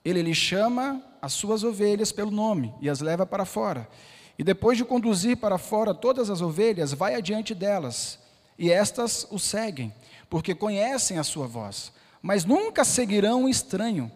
Ele 0.04 0.24
lhe 0.24 0.34
chama 0.34 1.00
as 1.22 1.34
suas 1.34 1.64
ovelhas 1.64 2.12
pelo 2.12 2.32
nome 2.32 2.74
e 2.82 2.90
as 2.90 3.02
leva 3.02 3.24
para 3.24 3.46
fora. 3.46 3.88
E 4.36 4.44
depois 4.44 4.80
de 4.80 4.84
conduzir 4.84 5.38
para 5.38 5.60
fora 5.60 5.94
todas 5.94 6.28
as 6.32 6.42
ovelhas, 6.42 6.92
vai 6.92 7.14
adiante 7.14 7.54
delas, 7.54 8.18
e 8.58 8.70
estas 8.70 9.26
o 9.32 9.40
seguem, 9.40 9.94
porque 10.30 10.54
conhecem 10.54 11.18
a 11.18 11.24
sua 11.24 11.48
voz. 11.48 11.92
Mas 12.22 12.46
nunca 12.46 12.84
seguirão 12.84 13.44
um 13.44 13.50
estranho. 13.50 14.12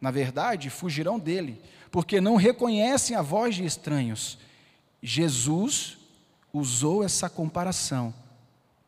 Na 0.00 0.10
verdade, 0.10 0.68
fugirão 0.68 1.18
dele, 1.18 1.60
porque 1.90 2.20
não 2.20 2.36
reconhecem 2.36 3.16
a 3.16 3.22
voz 3.22 3.54
de 3.54 3.64
estranhos. 3.64 4.38
Jesus 5.02 5.98
usou 6.52 7.02
essa 7.02 7.30
comparação, 7.30 8.12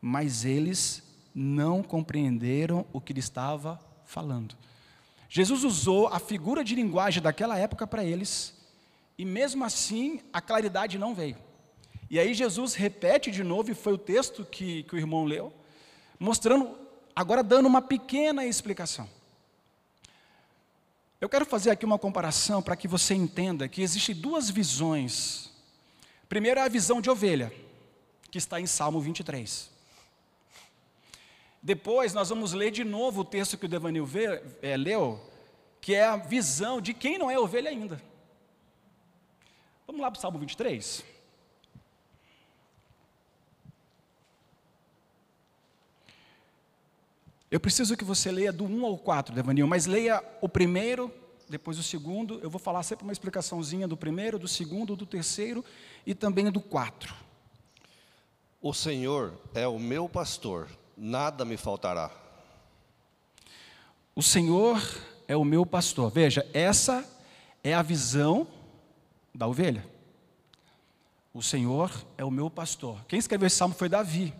mas 0.00 0.44
eles 0.44 1.02
não 1.34 1.82
compreenderam 1.82 2.84
o 2.92 3.00
que 3.00 3.12
ele 3.12 3.20
estava 3.20 3.80
falando. 4.04 4.56
Jesus 5.28 5.64
usou 5.64 6.08
a 6.08 6.18
figura 6.18 6.64
de 6.64 6.74
linguagem 6.74 7.22
daquela 7.22 7.58
época 7.58 7.86
para 7.86 8.04
eles, 8.04 8.54
e 9.16 9.24
mesmo 9.24 9.64
assim, 9.64 10.20
a 10.32 10.40
claridade 10.40 10.98
não 10.98 11.14
veio. 11.14 11.36
E 12.10 12.18
aí 12.18 12.32
Jesus 12.32 12.74
repete 12.74 13.30
de 13.30 13.44
novo, 13.44 13.70
e 13.70 13.74
foi 13.74 13.92
o 13.92 13.98
texto 13.98 14.44
que, 14.44 14.82
que 14.84 14.94
o 14.94 14.98
irmão 14.98 15.24
leu, 15.24 15.52
mostrando, 16.18 16.76
agora 17.14 17.42
dando 17.42 17.66
uma 17.66 17.82
pequena 17.82 18.44
explicação. 18.44 19.08
Eu 21.20 21.28
quero 21.28 21.44
fazer 21.44 21.70
aqui 21.70 21.84
uma 21.84 21.98
comparação 21.98 22.62
para 22.62 22.76
que 22.76 22.86
você 22.86 23.14
entenda 23.14 23.68
que 23.68 23.82
existem 23.82 24.14
duas 24.14 24.48
visões. 24.48 25.50
Primeiro 26.28 26.60
é 26.60 26.62
a 26.62 26.68
visão 26.68 27.00
de 27.00 27.10
ovelha, 27.10 27.52
que 28.30 28.38
está 28.38 28.60
em 28.60 28.66
Salmo 28.66 29.00
23. 29.00 29.70
Depois 31.60 32.14
nós 32.14 32.28
vamos 32.28 32.52
ler 32.52 32.70
de 32.70 32.84
novo 32.84 33.22
o 33.22 33.24
texto 33.24 33.58
que 33.58 33.66
o 33.66 33.68
Devanil 33.68 34.08
é, 34.62 34.76
leu, 34.76 35.20
que 35.80 35.92
é 35.94 36.04
a 36.04 36.16
visão 36.16 36.80
de 36.80 36.94
quem 36.94 37.18
não 37.18 37.30
é 37.30 37.38
ovelha 37.38 37.68
ainda. 37.68 38.00
Vamos 39.86 40.00
lá 40.00 40.10
para 40.10 40.18
o 40.18 40.20
Salmo 40.20 40.38
23. 40.38 41.04
Eu 47.50 47.58
preciso 47.58 47.96
que 47.96 48.04
você 48.04 48.30
leia 48.30 48.52
do 48.52 48.64
1 48.64 48.84
ao 48.84 48.98
4, 48.98 49.34
Devanil, 49.34 49.66
mas 49.66 49.86
leia 49.86 50.22
o 50.40 50.48
primeiro, 50.48 51.10
depois 51.48 51.78
o 51.78 51.82
segundo. 51.82 52.38
Eu 52.42 52.50
vou 52.50 52.58
falar 52.58 52.82
sempre 52.82 53.04
uma 53.04 53.12
explicaçãozinha 53.12 53.88
do 53.88 53.96
primeiro, 53.96 54.38
do 54.38 54.46
segundo, 54.46 54.94
do 54.94 55.06
terceiro 55.06 55.64
e 56.06 56.14
também 56.14 56.50
do 56.50 56.60
4. 56.60 57.14
O 58.60 58.74
Senhor 58.74 59.32
é 59.54 59.66
o 59.66 59.78
meu 59.78 60.08
pastor, 60.08 60.68
nada 60.96 61.44
me 61.44 61.56
faltará. 61.56 62.10
O 64.14 64.22
Senhor 64.22 64.82
é 65.26 65.36
o 65.36 65.44
meu 65.44 65.64
pastor. 65.64 66.10
Veja, 66.10 66.46
essa 66.52 67.08
é 67.62 67.72
a 67.72 67.82
visão 67.82 68.46
da 69.34 69.46
ovelha. 69.46 69.86
O 71.32 71.42
Senhor 71.42 71.90
é 72.18 72.24
o 72.24 72.30
meu 72.30 72.50
pastor. 72.50 73.04
Quem 73.06 73.18
escreveu 73.18 73.46
esse 73.46 73.56
salmo 73.56 73.74
foi 73.74 73.88
Davi. 73.88 74.34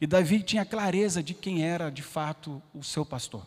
E 0.00 0.06
Davi 0.06 0.42
tinha 0.42 0.64
clareza 0.64 1.22
de 1.22 1.34
quem 1.34 1.64
era 1.64 1.90
de 1.90 2.02
fato 2.02 2.62
o 2.74 2.82
seu 2.82 3.04
pastor. 3.04 3.46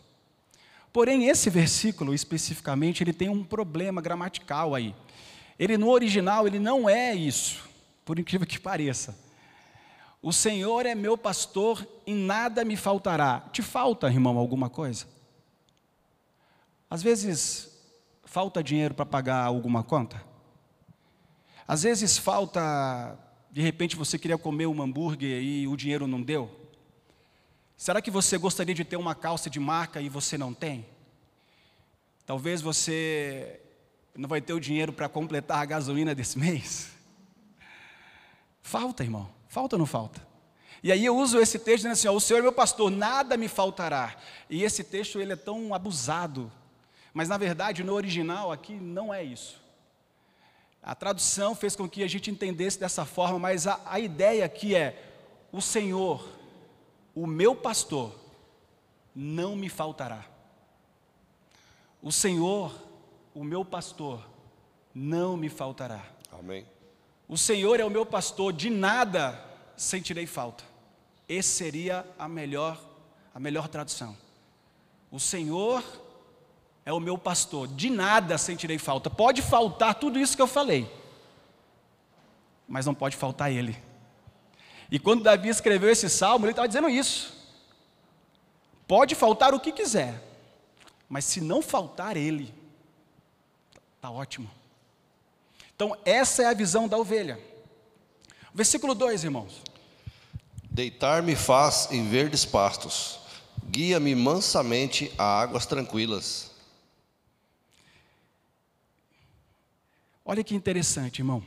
Porém, 0.92 1.28
esse 1.28 1.50
versículo 1.50 2.14
especificamente, 2.14 3.02
ele 3.02 3.12
tem 3.12 3.28
um 3.28 3.44
problema 3.44 4.00
gramatical 4.00 4.74
aí. 4.74 4.94
Ele 5.58 5.76
no 5.76 5.88
original, 5.90 6.46
ele 6.46 6.58
não 6.58 6.88
é 6.88 7.14
isso, 7.14 7.68
por 8.04 8.18
incrível 8.18 8.46
que 8.46 8.58
pareça. 8.58 9.18
O 10.20 10.32
Senhor 10.32 10.86
é 10.86 10.94
meu 10.94 11.16
pastor 11.16 11.86
e 12.06 12.12
nada 12.14 12.64
me 12.64 12.76
faltará. 12.76 13.40
Te 13.52 13.62
falta, 13.62 14.08
irmão, 14.08 14.36
alguma 14.38 14.68
coisa? 14.68 15.06
Às 16.90 17.02
vezes 17.02 17.70
falta 18.24 18.62
dinheiro 18.62 18.94
para 18.94 19.06
pagar 19.06 19.44
alguma 19.44 19.82
conta? 19.82 20.22
Às 21.66 21.82
vezes 21.82 22.16
falta, 22.16 23.16
de 23.50 23.60
repente 23.60 23.96
você 23.96 24.18
queria 24.18 24.38
comer 24.38 24.66
um 24.66 24.82
hambúrguer 24.82 25.42
e 25.42 25.66
o 25.66 25.76
dinheiro 25.76 26.06
não 26.06 26.22
deu. 26.22 26.50
Será 27.76 28.02
que 28.02 28.10
você 28.10 28.36
gostaria 28.36 28.74
de 28.74 28.84
ter 28.84 28.96
uma 28.96 29.14
calça 29.14 29.48
de 29.48 29.60
marca 29.60 30.00
e 30.00 30.08
você 30.08 30.36
não 30.36 30.52
tem? 30.52 30.84
Talvez 32.26 32.60
você 32.60 33.60
não 34.14 34.28
vai 34.28 34.40
ter 34.40 34.52
o 34.52 34.60
dinheiro 34.60 34.92
para 34.92 35.08
completar 35.08 35.58
a 35.58 35.64
gasolina 35.64 36.14
desse 36.14 36.36
mês. 36.40 36.90
Falta, 38.62 39.02
irmão. 39.02 39.30
Falta 39.48 39.76
ou 39.76 39.78
não 39.78 39.86
falta? 39.86 40.26
E 40.82 40.92
aí 40.92 41.04
eu 41.04 41.16
uso 41.16 41.40
esse 41.40 41.58
texto 41.58 41.76
dizendo 41.78 41.92
assim: 41.92 42.08
ó, 42.08 42.12
o 42.12 42.20
Senhor 42.20 42.40
é 42.40 42.42
meu 42.42 42.52
pastor, 42.52 42.90
nada 42.90 43.36
me 43.36 43.48
faltará. 43.48 44.16
E 44.50 44.62
esse 44.62 44.84
texto 44.84 45.20
ele 45.20 45.32
é 45.32 45.36
tão 45.36 45.72
abusado, 45.72 46.52
mas 47.14 47.28
na 47.28 47.38
verdade 47.38 47.82
no 47.82 47.94
original 47.94 48.52
aqui 48.52 48.74
não 48.74 49.12
é 49.12 49.24
isso. 49.24 49.60
A 50.82 50.94
tradução 50.94 51.54
fez 51.54 51.76
com 51.76 51.88
que 51.88 52.02
a 52.02 52.08
gente 52.08 52.30
entendesse 52.30 52.78
dessa 52.78 53.04
forma, 53.04 53.38
mas 53.38 53.66
a, 53.66 53.80
a 53.84 53.98
ideia 53.98 54.44
aqui 54.44 54.74
é: 54.74 55.02
o 55.52 55.60
Senhor, 55.60 56.26
o 57.14 57.26
meu 57.26 57.54
pastor, 57.54 58.14
não 59.14 59.56
me 59.56 59.68
faltará. 59.68 60.24
O 62.02 62.12
Senhor, 62.12 62.72
o 63.34 63.42
meu 63.42 63.64
pastor, 63.64 64.24
não 64.94 65.36
me 65.36 65.48
faltará. 65.48 66.04
Amém. 66.32 66.66
O 67.28 67.36
Senhor 67.36 67.78
é 67.80 67.84
o 67.84 67.90
meu 67.90 68.06
pastor, 68.06 68.52
de 68.52 68.70
nada 68.70 69.44
sentirei 69.76 70.26
falta. 70.26 70.64
Esse 71.28 71.50
seria 71.50 72.06
a 72.18 72.26
melhor, 72.26 72.80
a 73.34 73.40
melhor 73.40 73.68
tradução. 73.68 74.16
O 75.10 75.20
Senhor 75.20 75.82
é 76.88 76.92
o 76.92 76.98
meu 76.98 77.18
pastor, 77.18 77.68
de 77.68 77.90
nada 77.90 78.38
sentirei 78.38 78.78
falta. 78.78 79.10
Pode 79.10 79.42
faltar 79.42 79.96
tudo 79.96 80.18
isso 80.18 80.34
que 80.34 80.40
eu 80.40 80.46
falei, 80.46 80.90
mas 82.66 82.86
não 82.86 82.94
pode 82.94 83.14
faltar 83.14 83.52
Ele. 83.52 83.76
E 84.90 84.98
quando 84.98 85.22
Davi 85.22 85.50
escreveu 85.50 85.90
esse 85.90 86.08
salmo, 86.08 86.46
ele 86.46 86.52
estava 86.52 86.66
dizendo 86.66 86.88
isso. 86.88 87.36
Pode 88.86 89.14
faltar 89.14 89.52
o 89.52 89.60
que 89.60 89.70
quiser, 89.70 90.18
mas 91.10 91.26
se 91.26 91.42
não 91.42 91.60
faltar 91.60 92.16
Ele, 92.16 92.54
está 93.96 94.10
ótimo. 94.10 94.50
Então, 95.76 95.94
essa 96.06 96.42
é 96.42 96.46
a 96.46 96.54
visão 96.54 96.88
da 96.88 96.96
ovelha. 96.96 97.38
Versículo 98.54 98.94
2, 98.94 99.24
irmãos. 99.24 99.60
Deitar-me 100.70 101.36
faz 101.36 101.88
em 101.92 102.08
verdes 102.08 102.46
pastos, 102.46 103.20
guia-me 103.70 104.14
mansamente 104.14 105.12
a 105.18 105.24
águas 105.38 105.66
tranquilas. 105.66 106.56
Olha 110.30 110.44
que 110.44 110.54
interessante, 110.54 111.20
irmão. 111.20 111.42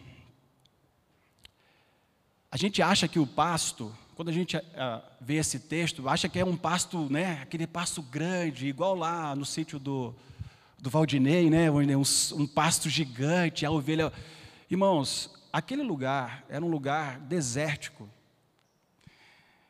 A 2.49 2.57
gente 2.57 2.81
acha 2.81 3.07
que 3.07 3.19
o 3.19 3.27
pasto, 3.27 3.95
quando 4.15 4.29
a 4.29 4.31
gente 4.31 4.57
uh, 4.57 4.61
vê 5.21 5.35
esse 5.35 5.59
texto, 5.59 6.09
acha 6.09 6.27
que 6.27 6.39
é 6.39 6.43
um 6.43 6.57
pasto, 6.57 7.07
né, 7.07 7.39
aquele 7.43 7.67
pasto 7.67 8.01
grande, 8.01 8.65
igual 8.65 8.95
lá 8.95 9.35
no 9.35 9.45
sítio 9.45 9.77
do, 9.77 10.15
do 10.79 10.89
Valdinei, 10.89 11.47
né, 11.47 11.69
um, 11.69 12.01
um 12.33 12.47
pasto 12.47 12.89
gigante, 12.89 13.67
a 13.67 13.69
ovelha. 13.69 14.11
Irmãos, 14.67 15.29
aquele 15.53 15.83
lugar 15.83 16.43
era 16.49 16.65
um 16.65 16.69
lugar 16.69 17.19
desértico. 17.19 18.09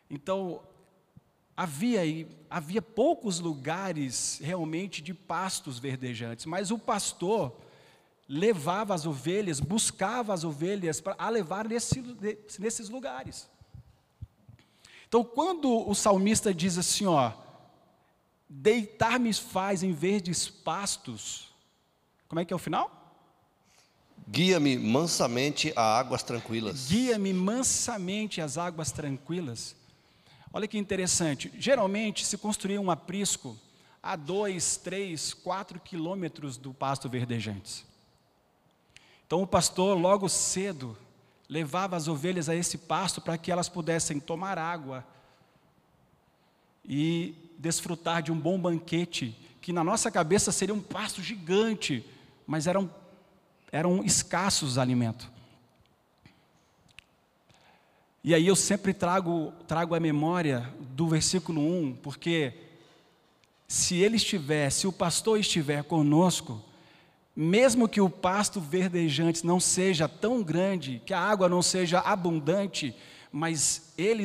Então, 0.10 0.62
havia, 1.58 2.00
havia 2.50 2.82
poucos 2.82 3.42
lugares 3.42 4.40
realmente 4.42 5.02
de 5.02 5.14
pastos 5.14 5.80
verdejantes, 5.80 6.46
mas 6.46 6.72
o 6.72 6.80
pastor 6.80 7.54
levava 8.28 8.94
as 8.94 9.06
ovelhas, 9.06 9.60
buscava 9.60 10.34
as 10.34 10.44
ovelhas 10.44 11.02
para 11.02 11.16
a 11.18 11.30
levar 11.30 11.68
nesse, 11.68 12.02
nesses 12.60 12.90
lugares. 12.90 13.50
Então, 15.08 15.24
quando 15.24 15.90
o 15.90 15.94
salmista 15.94 16.54
diz 16.54 16.78
assim, 16.78 17.06
ó, 17.06 17.34
deitar-me 18.48 19.34
faz 19.34 19.84
em 19.84 19.92
verdes 19.92 20.48
pastos, 20.48 21.50
como 22.30 22.40
é 22.40 22.46
que 22.46 22.54
é 22.54 22.56
o 22.56 22.60
final? 22.60 23.00
Guia-me 24.30 24.78
mansamente 24.78 25.74
a 25.76 26.00
águas 26.00 26.24
tranquilas. 26.24 26.88
Guia-me 26.88 27.34
mansamente 27.34 28.40
às 28.40 28.58
águas 28.58 28.92
tranquilas. 28.92 29.76
Olha 30.54 30.68
que 30.68 30.78
interessante. 30.78 31.52
Geralmente 31.58 32.26
se 32.26 32.38
construía 32.38 32.80
um 32.80 32.90
aprisco 32.90 33.58
a 34.02 34.16
dois, 34.16 34.78
três, 34.78 35.34
quatro 35.34 35.80
quilômetros 35.80 36.56
do 36.56 36.74
pasto 36.74 37.10
verdejantes. 37.10 37.86
Então 39.32 39.44
o 39.44 39.48
pastor, 39.48 39.98
logo 39.98 40.28
cedo, 40.28 40.98
levava 41.48 41.96
as 41.96 42.10
ovelhas 42.10 42.50
a 42.50 42.54
esse 42.54 42.78
pasto 42.78 43.22
para 43.22 43.38
que 43.38 43.50
elas 43.50 43.70
pudessem 43.70 44.20
tomar 44.20 44.58
água 44.58 45.08
e 46.84 47.34
desfrutar 47.58 48.22
de 48.22 48.30
um 48.30 48.38
bom 48.38 48.60
banquete, 48.60 49.34
que 49.62 49.72
na 49.72 49.86
nossa 49.86 50.12
cabeça 50.12 50.52
seria 50.52 50.76
um 50.76 50.82
pasto 50.82 51.24
gigante, 51.24 52.06
mas 52.46 52.68
eram, 52.68 52.94
eram 53.72 54.04
escassos 54.04 54.78
alimentos. 54.78 55.30
E 58.22 58.36
aí 58.36 58.46
eu 58.46 58.56
sempre 58.58 58.94
trago, 58.94 59.54
trago 59.66 59.96
a 59.96 60.00
memória 60.02 60.74
do 60.78 61.08
versículo 61.08 61.62
1, 61.62 62.00
porque 62.04 62.54
se 63.66 63.96
ele 63.96 64.18
estiver, 64.18 64.70
se 64.70 64.88
o 64.88 64.92
pastor 64.92 65.40
estiver 65.40 65.86
conosco, 65.86 66.62
mesmo 67.42 67.90
que 67.90 68.00
o 68.00 68.08
pasto 68.08 68.62
verdejante 68.62 69.44
não 69.44 69.60
seja 69.60 70.08
tão 70.08 70.44
grande, 70.44 71.02
que 71.04 71.12
a 71.12 71.20
água 71.20 71.50
não 71.50 71.64
seja 71.64 72.00
abundante, 72.00 72.96
mas 73.32 73.94
ele 73.98 74.24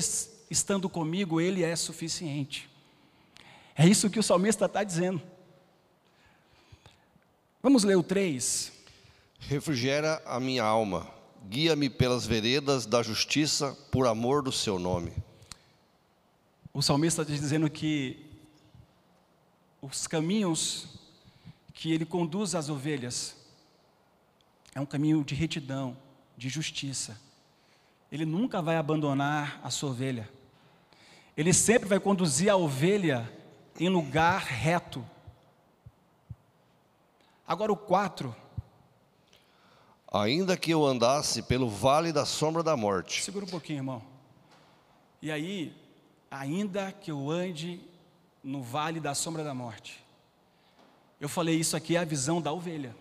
estando 0.51 0.87
comigo, 0.87 1.41
ele 1.41 1.63
é 1.63 1.75
suficiente. 1.75 2.69
É 3.75 3.89
isso 3.89 4.11
que 4.11 4.19
o 4.19 4.23
salmista 4.23 4.67
está 4.67 4.85
dizendo. 4.85 5.23
Vamos 7.63 7.85
ler 7.85 7.97
o 7.97 8.03
3. 8.03 8.71
Refrigera 9.41 10.23
a 10.27 10.39
minha 10.39 10.63
alma, 10.63 11.11
guia-me 11.49 11.89
pelas 11.89 12.27
veredas 12.27 12.85
da 12.85 13.03
justiça, 13.03 13.75
por 13.91 14.07
amor 14.07 14.43
do 14.43 14.53
seu 14.53 14.79
nome. 14.79 15.15
O 16.71 16.83
salmista 16.83 17.23
está 17.23 17.33
dizendo 17.33 17.71
que 17.71 18.27
os 19.81 20.07
caminhos 20.07 21.06
que 21.77 21.93
ele 21.93 22.07
conduz 22.07 22.55
as 22.55 22.71
ovelhas 22.71 23.37
é 24.75 24.81
um 24.81 24.87
caminho 24.87 25.23
de 25.23 25.35
retidão, 25.35 25.95
de 26.35 26.49
justiça. 26.49 27.21
Ele 28.11 28.25
nunca 28.25 28.63
vai 28.63 28.79
abandonar 28.79 29.61
a 29.63 29.69
sua 29.69 29.91
ovelha. 29.91 30.29
Ele 31.37 31.53
sempre 31.53 31.87
vai 31.87 32.01
conduzir 32.01 32.49
a 32.49 32.57
ovelha 32.57 33.31
em 33.79 33.91
lugar 33.91 34.41
reto. 34.41 35.05
Agora 37.47 37.71
o 37.71 37.77
4. 37.77 38.35
Ainda 40.11 40.57
que 40.57 40.71
eu 40.71 40.85
andasse 40.85 41.43
pelo 41.43 41.69
vale 41.69 42.11
da 42.11 42.25
sombra 42.25 42.63
da 42.63 42.75
morte. 42.75 43.23
Segura 43.23 43.45
um 43.45 43.49
pouquinho, 43.49 43.81
irmão. 43.81 44.03
E 45.21 45.31
aí, 45.31 45.77
ainda 46.31 46.91
que 46.91 47.11
eu 47.11 47.31
ande 47.31 47.81
no 48.43 48.63
vale 48.63 48.99
da 48.99 49.15
sombra 49.15 49.45
da 49.45 49.53
morte. 49.53 50.06
Eu 51.21 51.29
falei, 51.29 51.57
isso 51.57 51.77
aqui 51.77 51.97
é 51.97 52.01
a 52.01 52.05
visão 52.05 52.41
da 52.41 52.53
ovelha. 52.53 52.95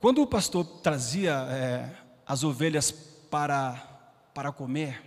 Quando 0.00 0.20
o 0.22 0.26
pastor 0.26 0.64
trazia 0.82 1.32
é, 1.50 1.90
as 2.26 2.44
ovelhas 2.44 2.90
para, 2.90 3.74
para 4.34 4.52
comer, 4.52 5.02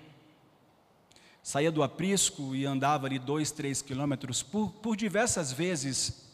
saía 1.44 1.72
do 1.72 1.84
aprisco 1.84 2.56
e 2.56 2.66
andava 2.66 3.08
ali 3.08 3.20
dois, 3.20 3.52
três 3.52 3.82
quilômetros, 3.82 4.42
por, 4.42 4.72
por 4.74 4.96
diversas 4.96 5.52
vezes 5.52 6.30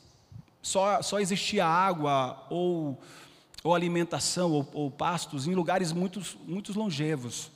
só, 0.61 1.01
só 1.01 1.19
existia 1.19 1.65
água 1.65 2.45
ou, 2.49 2.99
ou 3.63 3.75
alimentação 3.75 4.51
ou, 4.51 4.67
ou 4.73 4.91
pastos 4.91 5.47
em 5.47 5.53
lugares 5.53 5.91
muito, 5.91 6.21
muito 6.45 6.77
longevos. 6.77 7.51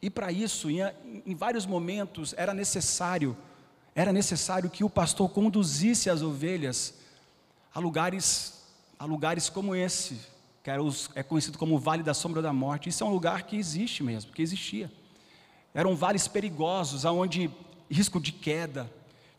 E 0.00 0.08
para 0.08 0.30
isso, 0.30 0.70
em, 0.70 0.80
em 1.26 1.34
vários 1.34 1.66
momentos, 1.66 2.34
era 2.36 2.54
necessário, 2.54 3.36
era 4.00 4.12
necessário 4.12 4.70
que 4.70 4.84
o 4.84 4.88
pastor 4.88 5.28
conduzisse 5.28 6.08
as 6.08 6.22
ovelhas 6.22 6.94
a 7.74 7.80
lugares, 7.80 8.64
a 8.96 9.04
lugares 9.04 9.50
como 9.50 9.74
esse, 9.74 10.20
que 10.62 10.70
era 10.70 10.80
os, 10.80 11.10
é 11.16 11.22
conhecido 11.24 11.58
como 11.58 11.76
Vale 11.80 12.04
da 12.04 12.14
Sombra 12.14 12.40
da 12.40 12.52
Morte. 12.52 12.88
Isso 12.88 13.02
é 13.02 13.06
um 13.08 13.10
lugar 13.10 13.42
que 13.42 13.56
existe 13.56 14.04
mesmo, 14.04 14.30
que 14.30 14.40
existia. 14.40 14.88
Eram 15.74 15.96
vales 15.96 16.28
perigosos, 16.28 17.04
aonde 17.04 17.50
risco 17.90 18.20
de 18.20 18.30
queda, 18.30 18.88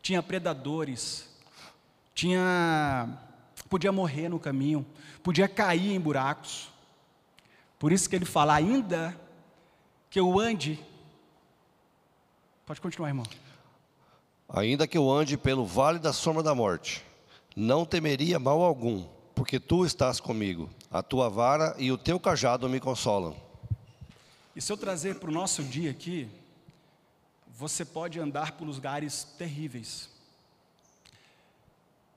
tinha 0.02 0.22
predadores, 0.22 1.26
tinha 2.14 3.18
podia 3.70 3.90
morrer 3.90 4.28
no 4.28 4.38
caminho, 4.38 4.84
podia 5.22 5.48
cair 5.48 5.90
em 5.90 5.98
buracos. 5.98 6.68
Por 7.78 7.92
isso 7.92 8.10
que 8.10 8.14
ele 8.14 8.26
fala 8.26 8.52
ainda 8.56 9.18
que 10.10 10.20
eu 10.20 10.38
ande. 10.38 10.78
Pode 12.66 12.78
continuar, 12.78 13.08
irmão. 13.08 13.24
Ainda 14.52 14.86
que 14.86 14.98
eu 14.98 15.08
ande 15.08 15.36
pelo 15.36 15.64
vale 15.64 16.00
da 16.00 16.12
sombra 16.12 16.42
da 16.42 16.54
morte, 16.54 17.04
não 17.54 17.84
temeria 17.84 18.38
mal 18.38 18.62
algum, 18.62 19.04
porque 19.32 19.60
tu 19.60 19.86
estás 19.86 20.18
comigo. 20.18 20.68
A 20.90 21.02
tua 21.02 21.28
vara 21.28 21.76
e 21.78 21.92
o 21.92 21.96
teu 21.96 22.18
cajado 22.18 22.68
me 22.68 22.80
consolam. 22.80 23.36
E 24.56 24.60
se 24.60 24.72
eu 24.72 24.76
trazer 24.76 25.20
para 25.20 25.30
o 25.30 25.32
nosso 25.32 25.62
dia 25.62 25.92
aqui, 25.92 26.28
você 27.46 27.84
pode 27.84 28.18
andar 28.18 28.52
por 28.52 28.66
lugares 28.66 29.22
terríveis. 29.38 30.10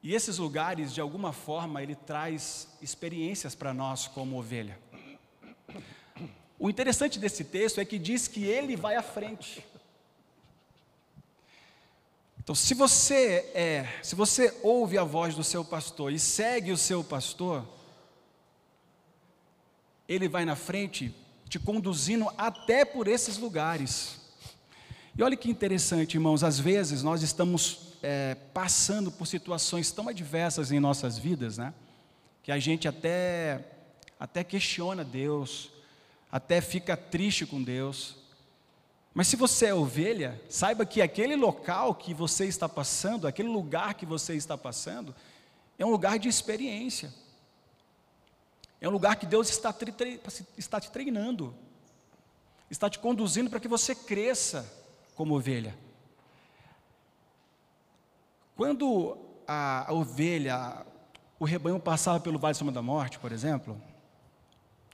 E 0.01 0.15
esses 0.15 0.39
lugares, 0.39 0.91
de 0.91 0.99
alguma 0.99 1.31
forma, 1.31 1.83
ele 1.83 1.95
traz 1.95 2.67
experiências 2.81 3.53
para 3.53 3.73
nós 3.75 4.07
como 4.07 4.39
ovelha. 4.39 4.79
O 6.57 6.67
interessante 6.67 7.19
desse 7.19 7.43
texto 7.43 7.79
é 7.79 7.85
que 7.85 7.99
diz 7.99 8.27
que 8.27 8.43
ele 8.43 8.75
vai 8.75 8.95
à 8.95 9.03
frente. 9.03 9.63
Então, 12.43 12.53
se 12.53 12.73
você 12.73 13.49
é, 13.53 13.87
se 14.03 14.15
você 14.15 14.53
ouve 14.61 14.97
a 14.97 15.03
voz 15.05 15.33
do 15.33 15.45
seu 15.45 15.63
pastor 15.63 16.11
e 16.11 16.19
segue 16.19 16.73
o 16.73 16.77
seu 16.77 17.01
pastor, 17.01 17.65
ele 20.09 20.27
vai 20.27 20.43
na 20.43 20.55
frente, 20.55 21.15
te 21.47 21.57
conduzindo 21.57 22.29
até 22.37 22.83
por 22.83 23.07
esses 23.07 23.37
lugares. 23.37 24.19
E 25.17 25.23
olha 25.23 25.37
que 25.37 25.49
interessante, 25.49 26.15
irmãos, 26.15 26.43
às 26.43 26.59
vezes 26.59 27.01
nós 27.01 27.23
estamos 27.23 27.93
é, 28.03 28.35
passando 28.53 29.09
por 29.09 29.25
situações 29.25 29.89
tão 29.91 30.09
adversas 30.09 30.69
em 30.69 30.81
nossas 30.81 31.17
vidas, 31.17 31.57
né? 31.57 31.73
Que 32.41 32.51
a 32.51 32.59
gente 32.59 32.89
até, 32.89 33.63
até 34.19 34.43
questiona 34.43 35.05
Deus, 35.05 35.69
até 36.29 36.59
fica 36.59 36.97
triste 36.97 37.45
com 37.45 37.63
Deus. 37.63 38.17
Mas 39.13 39.27
se 39.27 39.35
você 39.35 39.67
é 39.67 39.73
ovelha, 39.73 40.41
saiba 40.49 40.85
que 40.85 41.01
aquele 41.01 41.35
local 41.35 41.93
que 41.93 42.13
você 42.13 42.45
está 42.45 42.67
passando, 42.67 43.27
aquele 43.27 43.49
lugar 43.49 43.93
que 43.93 44.05
você 44.05 44.33
está 44.33 44.57
passando, 44.57 45.13
é 45.77 45.85
um 45.85 45.91
lugar 45.91 46.17
de 46.17 46.27
experiência. 46.27 47.13
É 48.81 48.89
um 48.89 48.91
lugar 48.91 49.15
que 49.15 49.25
Deus 49.25 49.49
está, 49.49 49.73
está 50.57 50.81
te 50.81 50.91
treinando, 50.91 51.55
está 52.69 52.89
te 52.89 52.97
conduzindo 52.97 53.49
para 53.49 53.59
que 53.59 53.67
você 53.67 53.93
cresça 53.93 54.69
como 55.15 55.35
ovelha. 55.35 55.77
Quando 58.55 59.17
a, 59.47 59.89
a 59.89 59.93
ovelha, 59.93 60.85
o 61.39 61.45
rebanho 61.45 61.79
passava 61.79 62.19
pelo 62.19 62.39
Vale 62.39 62.53
de 62.53 62.57
Sombra 62.57 62.73
da 62.73 62.81
Morte, 62.81 63.19
por 63.19 63.31
exemplo, 63.31 63.79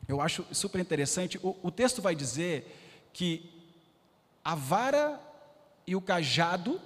eu 0.07 0.19
acho 0.19 0.45
super 0.51 0.79
interessante. 0.79 1.39
O, 1.41 1.55
o 1.63 1.71
texto 1.71 2.01
vai 2.01 2.15
dizer 2.15 3.09
que 3.13 3.58
a 4.43 4.55
vara 4.55 5.19
e 5.85 5.95
o 5.95 6.01
cajado, 6.01 6.79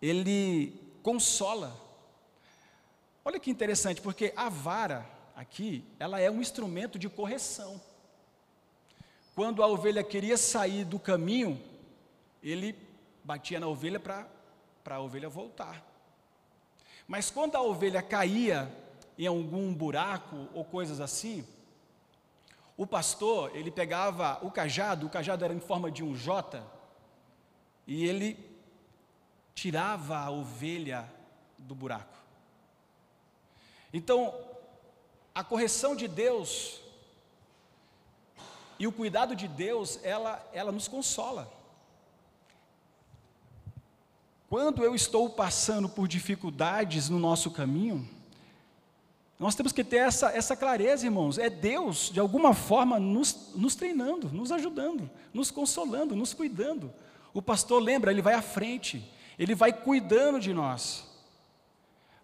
ele 0.00 0.72
consola. 1.02 1.74
Olha 3.24 3.40
que 3.40 3.50
interessante, 3.50 4.00
porque 4.00 4.32
a 4.36 4.48
vara 4.48 5.06
aqui, 5.34 5.84
ela 5.98 6.20
é 6.20 6.30
um 6.30 6.40
instrumento 6.40 6.98
de 6.98 7.08
correção. 7.08 7.80
Quando 9.34 9.62
a 9.62 9.66
ovelha 9.66 10.04
queria 10.04 10.36
sair 10.36 10.84
do 10.84 10.98
caminho, 10.98 11.60
ele 12.42 12.76
batia 13.24 13.58
na 13.58 13.66
ovelha 13.66 13.98
para 13.98 14.26
a 14.90 15.00
ovelha 15.00 15.28
voltar. 15.28 15.84
Mas 17.08 17.30
quando 17.30 17.56
a 17.56 17.62
ovelha 17.62 18.02
caía 18.02 18.70
em 19.18 19.26
algum 19.26 19.72
buraco 19.72 20.48
ou 20.52 20.64
coisas 20.64 21.00
assim, 21.00 21.44
o 22.76 22.86
pastor, 22.86 23.54
ele 23.54 23.70
pegava 23.70 24.38
o 24.42 24.50
cajado, 24.50 25.06
o 25.06 25.10
cajado 25.10 25.44
era 25.44 25.54
em 25.54 25.60
forma 25.60 25.90
de 25.90 26.02
um 26.02 26.14
J, 26.14 26.62
e 27.86 28.04
ele 28.04 28.38
tirava 29.54 30.18
a 30.18 30.30
ovelha 30.30 31.08
do 31.56 31.74
buraco. 31.74 32.18
Então, 33.92 34.34
a 35.34 35.44
correção 35.44 35.94
de 35.94 36.08
Deus 36.08 36.80
e 38.78 38.86
o 38.86 38.92
cuidado 38.92 39.36
de 39.36 39.46
Deus, 39.46 40.00
ela, 40.02 40.44
ela 40.52 40.72
nos 40.72 40.88
consola. 40.88 41.52
Quando 44.48 44.84
eu 44.84 44.94
estou 44.94 45.30
passando 45.30 45.88
por 45.88 46.08
dificuldades 46.08 47.08
no 47.08 47.18
nosso 47.18 47.50
caminho, 47.50 48.08
Nós 49.44 49.54
temos 49.54 49.72
que 49.72 49.84
ter 49.84 49.98
essa, 49.98 50.30
essa 50.30 50.56
clareza, 50.56 51.04
irmãos. 51.04 51.36
É 51.36 51.50
Deus, 51.50 52.10
de 52.10 52.18
alguma 52.18 52.54
forma, 52.54 52.98
nos, 52.98 53.50
nos 53.54 53.74
treinando, 53.74 54.30
nos 54.30 54.50
ajudando, 54.50 55.10
nos 55.34 55.50
consolando, 55.50 56.16
nos 56.16 56.32
cuidando. 56.32 56.90
O 57.34 57.42
pastor 57.42 57.82
lembra, 57.82 58.10
ele 58.10 58.22
vai 58.22 58.32
à 58.32 58.40
frente, 58.40 59.06
ele 59.38 59.54
vai 59.54 59.70
cuidando 59.70 60.40
de 60.40 60.54
nós. 60.54 61.06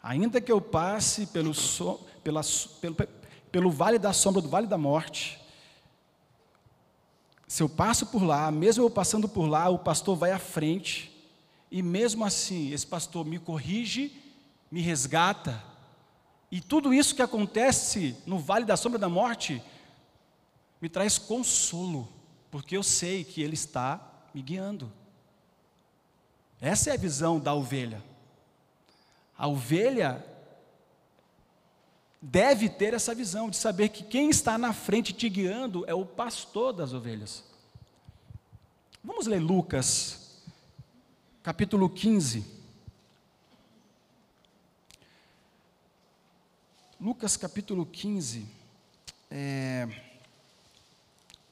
Ainda 0.03 0.41
que 0.41 0.51
eu 0.51 0.63
passe 0.63 1.27
pelo, 1.27 1.53
so, 1.53 2.01
pela, 2.25 2.41
pelo, 2.81 2.97
pelo 3.53 3.71
vale 3.71 3.99
da 3.99 4.15
sombra 4.15 4.41
do 4.41 4.49
vale 4.49 4.67
da 4.67 4.79
morte, 4.79 5.39
se 7.47 7.63
eu 7.63 7.69
passo 7.69 8.07
por 8.07 8.23
lá, 8.23 8.51
mesmo 8.51 8.83
eu 8.83 8.89
passando 8.89 9.29
por 9.29 9.47
lá, 9.47 9.69
o 9.69 9.79
pastor 9.79 10.17
vai 10.17 10.33
à 10.33 10.39
frente, 10.39 11.15
e 11.71 11.83
mesmo 11.83 12.25
assim, 12.25 12.73
esse 12.73 12.87
pastor 12.87 13.27
me 13.27 13.39
corrige, 13.39 14.11
me 14.73 14.81
resgata, 14.81 15.69
e 16.51 16.61
tudo 16.61 16.93
isso 16.93 17.15
que 17.15 17.23
acontece 17.23 18.17
no 18.27 18.39
vale 18.39 18.65
da 18.65 18.77
sombra 18.77 18.99
da 18.99 19.09
morte 19.09 19.63
me 20.81 20.89
traz 20.89 21.19
consolo, 21.19 22.09
porque 22.51 22.77
eu 22.77 22.83
sei 22.83 23.23
que 23.23 23.43
Ele 23.43 23.55
está 23.55 24.01
me 24.35 24.43
guiando. 24.43 24.93
Essa 26.61 26.91
é 26.91 26.95
a 26.95 26.97
visão 26.97 27.39
da 27.39 27.55
ovelha. 27.55 28.03
A 29.37 29.47
ovelha 29.47 30.25
deve 32.21 32.69
ter 32.69 32.93
essa 32.93 33.15
visão 33.15 33.49
de 33.49 33.57
saber 33.57 33.89
que 33.89 34.03
quem 34.03 34.29
está 34.29 34.59
na 34.59 34.73
frente 34.73 35.13
te 35.13 35.29
guiando 35.29 35.85
é 35.87 35.95
o 35.95 36.05
pastor 36.05 36.73
das 36.73 36.93
ovelhas. 36.93 37.45
Vamos 39.03 39.27
ler 39.27 39.41
Lucas, 39.41 40.43
capítulo 41.43 41.89
15. 41.89 42.60
Lucas 47.01 47.35
capítulo 47.35 47.87
15, 47.87 48.45
é, 49.31 49.89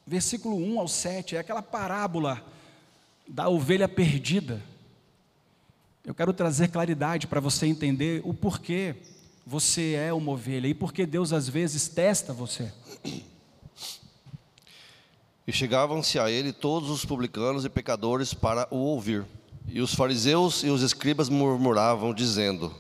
versículo 0.07 0.57
1 0.57 0.79
ao 0.79 0.87
7, 0.87 1.37
é 1.37 1.39
aquela 1.39 1.63
parábola 1.63 2.45
da 3.27 3.49
ovelha 3.49 3.89
perdida. 3.89 4.63
Eu 6.05 6.15
quero 6.15 6.35
trazer 6.35 6.69
claridade 6.69 7.27
para 7.27 7.41
você 7.41 7.67
entender 7.67 8.21
o 8.27 8.35
porquê 8.35 8.95
você 9.47 9.95
é 9.95 10.13
uma 10.13 10.33
ovelha 10.33 10.69
e 10.69 10.75
por 10.75 10.93
que 10.93 11.07
Deus 11.07 11.33
às 11.33 11.49
vezes 11.49 11.89
testa 11.89 12.31
você. 12.31 12.71
E 15.47 15.53
chegavam-se 15.53 16.19
a 16.19 16.31
ele 16.31 16.53
todos 16.53 16.91
os 16.91 17.07
publicanos 17.07 17.65
e 17.65 17.71
pecadores 17.71 18.35
para 18.35 18.69
o 18.71 18.77
ouvir. 18.77 19.25
E 19.67 19.81
os 19.81 19.95
fariseus 19.95 20.63
e 20.63 20.69
os 20.69 20.83
escribas 20.83 21.31
murmuravam, 21.31 22.13
dizendo: 22.13 22.71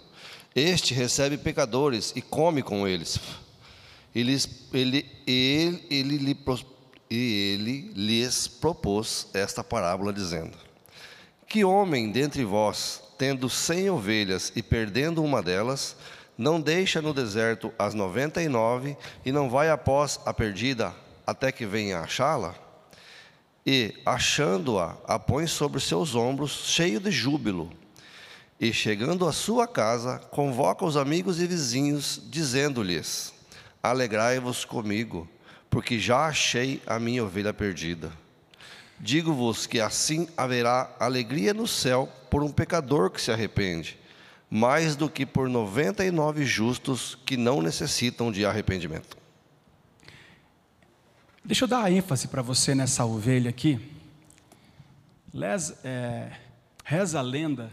Este 0.59 0.93
recebe 0.93 1.39
pecadores 1.39 2.13
e 2.17 2.21
come 2.21 2.63
com 2.65 2.87
eles. 2.87 3.21
Ele, 4.13 4.37
ele, 4.73 5.07
ele, 5.25 5.87
ele, 5.89 6.37
ele 7.09 7.93
lhes 7.95 8.49
propôs 8.49 9.29
esta 9.33 9.63
parábola, 9.63 10.13
dizendo: 10.13 10.59
Que 11.47 11.65
homem 11.65 12.11
dentre 12.11 12.45
vós, 12.45 13.01
tendo 13.17 13.49
cem 13.49 13.89
ovelhas 13.89 14.53
e 14.57 14.61
perdendo 14.61 15.23
uma 15.23 15.41
delas, 15.41 15.95
não 16.37 16.61
deixa 16.61 17.01
no 17.01 17.15
deserto 17.15 17.73
as 17.79 17.95
noventa 17.95 18.43
e 18.43 18.49
nove 18.49 18.97
e 19.25 19.31
não 19.31 19.49
vai 19.49 19.71
após 19.71 20.19
a 20.27 20.35
perdida 20.35 20.93
até 21.25 21.53
que 21.53 21.65
venha 21.67 22.01
achá-la? 22.01 22.57
E, 23.65 23.95
achando-a, 24.05 24.97
a 25.07 25.21
põe 25.21 25.47
sobre 25.47 25.79
seus 25.79 26.17
ombros, 26.17 26.65
cheio 26.65 26.99
de 26.99 27.13
júbilo. 27.13 27.71
E, 28.61 28.73
chegando 28.73 29.27
à 29.27 29.33
sua 29.33 29.69
casa, 29.69 30.19
convoca 30.31 30.85
os 30.85 30.97
amigos 30.97 31.41
e 31.41 31.47
vizinhos, 31.47 32.21
dizendo-lhes: 32.29 33.33
Alegrai-vos 33.83 34.65
comigo, 34.65 35.29
porque 35.71 35.99
já 35.99 36.27
achei 36.27 36.83
a 36.87 36.99
minha 36.99 37.25
ovelha 37.25 37.55
perdida. 37.55 38.13
Digo-vos 38.99 39.67
que 39.67 39.81
assim 39.81 40.29
haverá 40.37 40.95
alegria 40.99 41.55
no 41.55 41.69
céu 41.69 42.09
por 42.29 42.43
um 42.43 42.51
pecador 42.51 43.11
que 43.11 43.21
se 43.21 43.31
arrepende 43.31 43.99
mais 44.51 44.97
do 44.97 45.11
que 45.11 45.27
por 45.27 45.49
99 45.49 46.45
justos 46.45 47.15
que 47.27 47.37
não 47.37 47.61
necessitam 47.61 48.33
de 48.33 48.47
arrependimento. 48.47 49.17
Deixa 51.45 51.65
eu 51.65 51.69
dar 51.69 51.91
ênfase 51.91 52.29
para 52.29 52.43
você 52.43 52.75
nessa 52.75 53.05
ovelha 53.05 53.51
aqui. 53.51 53.79
Les, 55.33 55.75
é, 55.85 56.33
reza 56.85 57.19
a 57.19 57.23
lenda 57.23 57.71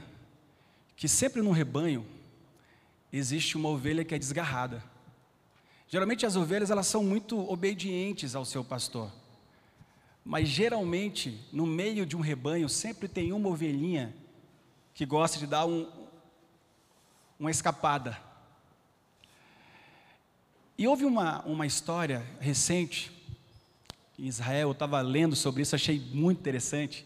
que 0.95 1.07
sempre 1.07 1.41
no 1.41 1.51
rebanho 1.51 2.05
existe 3.11 3.57
uma 3.57 3.69
ovelha 3.69 4.03
que 4.03 4.15
é 4.15 4.19
desgarrada. 4.19 4.83
Geralmente 5.87 6.25
as 6.25 6.35
ovelhas 6.35 6.71
elas 6.71 6.87
são 6.87 7.03
muito 7.03 7.39
obedientes 7.51 8.35
ao 8.35 8.45
seu 8.45 8.63
pastor. 8.63 9.11
Mas 10.23 10.49
geralmente, 10.49 11.39
no 11.51 11.67
meio 11.67 12.05
de 12.05 12.17
um 12.17 12.19
rebanho, 12.19 12.67
sempre 12.67 13.07
tem 13.07 13.31
uma 13.31 13.47
ovelhinha 13.47 14.15
que 14.93 15.05
gosta 15.05 15.37
de 15.37 15.45
dar 15.45 15.65
um, 15.65 15.87
uma 17.39 17.51
escapada. 17.51 18.17
E 20.77 20.87
houve 20.87 21.05
uma, 21.05 21.41
uma 21.45 21.67
história 21.67 22.25
recente, 22.39 23.11
em 24.17 24.25
Israel, 24.25 24.69
eu 24.69 24.71
estava 24.71 24.99
lendo 25.01 25.35
sobre 25.35 25.61
isso, 25.61 25.75
achei 25.75 25.99
muito 25.99 26.39
interessante, 26.39 27.05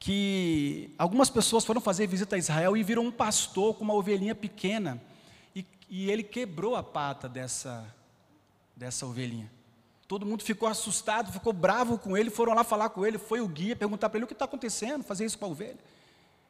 que 0.00 0.90
algumas 0.96 1.28
pessoas 1.28 1.62
foram 1.62 1.78
fazer 1.78 2.06
visita 2.06 2.34
a 2.34 2.38
Israel 2.38 2.74
e 2.74 2.82
viram 2.82 3.04
um 3.04 3.12
pastor 3.12 3.74
com 3.74 3.84
uma 3.84 3.92
ovelhinha 3.92 4.34
pequena, 4.34 5.00
e, 5.54 5.64
e 5.90 6.10
ele 6.10 6.22
quebrou 6.22 6.74
a 6.74 6.82
pata 6.82 7.28
dessa, 7.28 7.86
dessa 8.74 9.04
ovelhinha. 9.04 9.50
Todo 10.08 10.26
mundo 10.26 10.42
ficou 10.42 10.68
assustado, 10.68 11.30
ficou 11.30 11.52
bravo 11.52 11.98
com 11.98 12.16
ele, 12.16 12.30
foram 12.30 12.54
lá 12.54 12.64
falar 12.64 12.88
com 12.88 13.06
ele, 13.06 13.18
foi 13.18 13.42
o 13.42 13.46
guia 13.46 13.76
perguntar 13.76 14.08
para 14.08 14.18
ele 14.18 14.24
o 14.24 14.26
que 14.26 14.32
está 14.32 14.46
acontecendo, 14.46 15.04
fazer 15.04 15.26
isso 15.26 15.38
com 15.38 15.44
a 15.44 15.48
ovelha. 15.48 15.78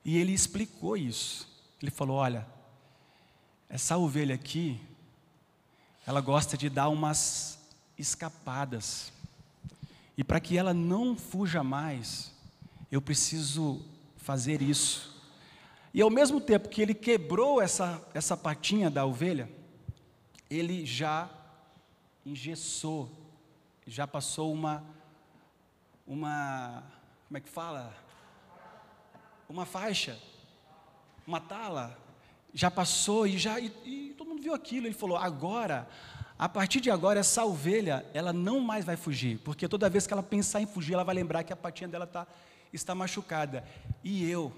E 0.04 0.16
ele 0.16 0.32
explicou 0.32 0.96
isso. 0.96 1.46
Ele 1.82 1.90
falou: 1.90 2.16
Olha, 2.16 2.46
essa 3.68 3.98
ovelha 3.98 4.34
aqui, 4.34 4.80
ela 6.06 6.20
gosta 6.20 6.56
de 6.56 6.70
dar 6.70 6.88
umas 6.88 7.58
escapadas. 7.98 9.12
E 10.16 10.24
para 10.24 10.40
que 10.40 10.56
ela 10.56 10.72
não 10.72 11.14
fuja 11.14 11.62
mais, 11.62 12.32
eu 12.90 13.00
preciso 13.00 13.84
fazer 14.16 14.62
isso. 14.62 15.10
E 15.92 16.00
ao 16.00 16.10
mesmo 16.10 16.40
tempo 16.40 16.68
que 16.68 16.80
ele 16.80 16.94
quebrou 16.94 17.60
essa, 17.60 18.00
essa 18.14 18.36
patinha 18.36 18.90
da 18.90 19.04
ovelha, 19.04 19.50
ele 20.48 20.84
já 20.86 21.28
engessou, 22.24 23.10
já 23.86 24.06
passou 24.06 24.52
uma, 24.52 24.84
uma, 26.06 26.82
como 27.28 27.38
é 27.38 27.40
que 27.40 27.48
fala? 27.48 27.94
Uma 29.48 29.66
faixa, 29.66 30.18
uma 31.26 31.40
tala, 31.40 31.96
já 32.52 32.70
passou 32.70 33.26
e 33.26 33.38
já 33.38 33.58
e, 33.58 33.72
e, 33.84 34.14
todo 34.16 34.28
mundo 34.28 34.42
viu 34.42 34.54
aquilo. 34.54 34.86
Ele 34.86 34.94
falou: 34.94 35.16
agora, 35.16 35.88
a 36.38 36.48
partir 36.48 36.80
de 36.80 36.90
agora, 36.90 37.20
essa 37.20 37.44
ovelha, 37.44 38.04
ela 38.14 38.32
não 38.32 38.60
mais 38.60 38.84
vai 38.84 38.96
fugir, 38.96 39.38
porque 39.38 39.68
toda 39.68 39.90
vez 39.90 40.06
que 40.06 40.12
ela 40.12 40.22
pensar 40.22 40.60
em 40.60 40.66
fugir, 40.66 40.94
ela 40.94 41.04
vai 41.04 41.14
lembrar 41.14 41.42
que 41.42 41.52
a 41.52 41.56
patinha 41.56 41.88
dela 41.88 42.06
tá, 42.06 42.26
está 42.76 42.94
machucada. 42.94 43.64
E 44.02 44.28
eu, 44.28 44.52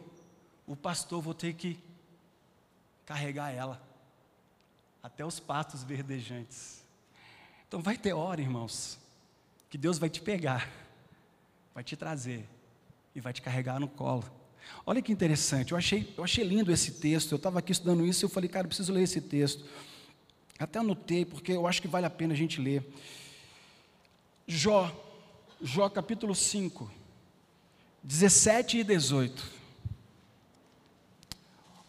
o 0.66 0.76
pastor, 0.76 1.20
vou 1.20 1.34
ter 1.34 1.54
que 1.54 1.78
carregar 3.04 3.50
ela 3.50 3.82
até 5.02 5.24
os 5.24 5.40
patos 5.40 5.82
verdejantes. 5.82 6.82
Então 7.66 7.80
vai 7.80 7.96
ter 7.96 8.12
hora, 8.12 8.40
irmãos, 8.40 8.98
que 9.68 9.76
Deus 9.76 9.98
vai 9.98 10.08
te 10.08 10.20
pegar, 10.20 10.70
vai 11.74 11.82
te 11.82 11.96
trazer 11.96 12.48
e 13.14 13.20
vai 13.20 13.32
te 13.32 13.42
carregar 13.42 13.80
no 13.80 13.88
colo. 13.88 14.24
Olha 14.86 15.02
que 15.02 15.12
interessante, 15.12 15.72
eu 15.72 15.78
achei, 15.78 16.12
eu 16.16 16.22
achei 16.22 16.44
lindo 16.44 16.72
esse 16.72 16.92
texto. 16.92 17.32
Eu 17.32 17.36
estava 17.36 17.58
aqui 17.58 17.72
estudando 17.72 18.06
isso 18.06 18.24
e 18.24 18.26
eu 18.26 18.30
falei, 18.30 18.48
cara, 18.48 18.64
eu 18.64 18.68
preciso 18.68 18.92
ler 18.92 19.02
esse 19.02 19.20
texto. 19.20 19.64
Até 20.58 20.78
anotei, 20.78 21.24
porque 21.24 21.52
eu 21.52 21.66
acho 21.66 21.82
que 21.82 21.88
vale 21.88 22.06
a 22.06 22.10
pena 22.10 22.34
a 22.34 22.36
gente 22.36 22.60
ler. 22.60 22.86
Jó, 24.46 24.90
Jó 25.60 25.88
capítulo 25.88 26.34
5, 26.34 26.90
17 28.02 28.78
e 28.78 28.84
18. 28.84 29.52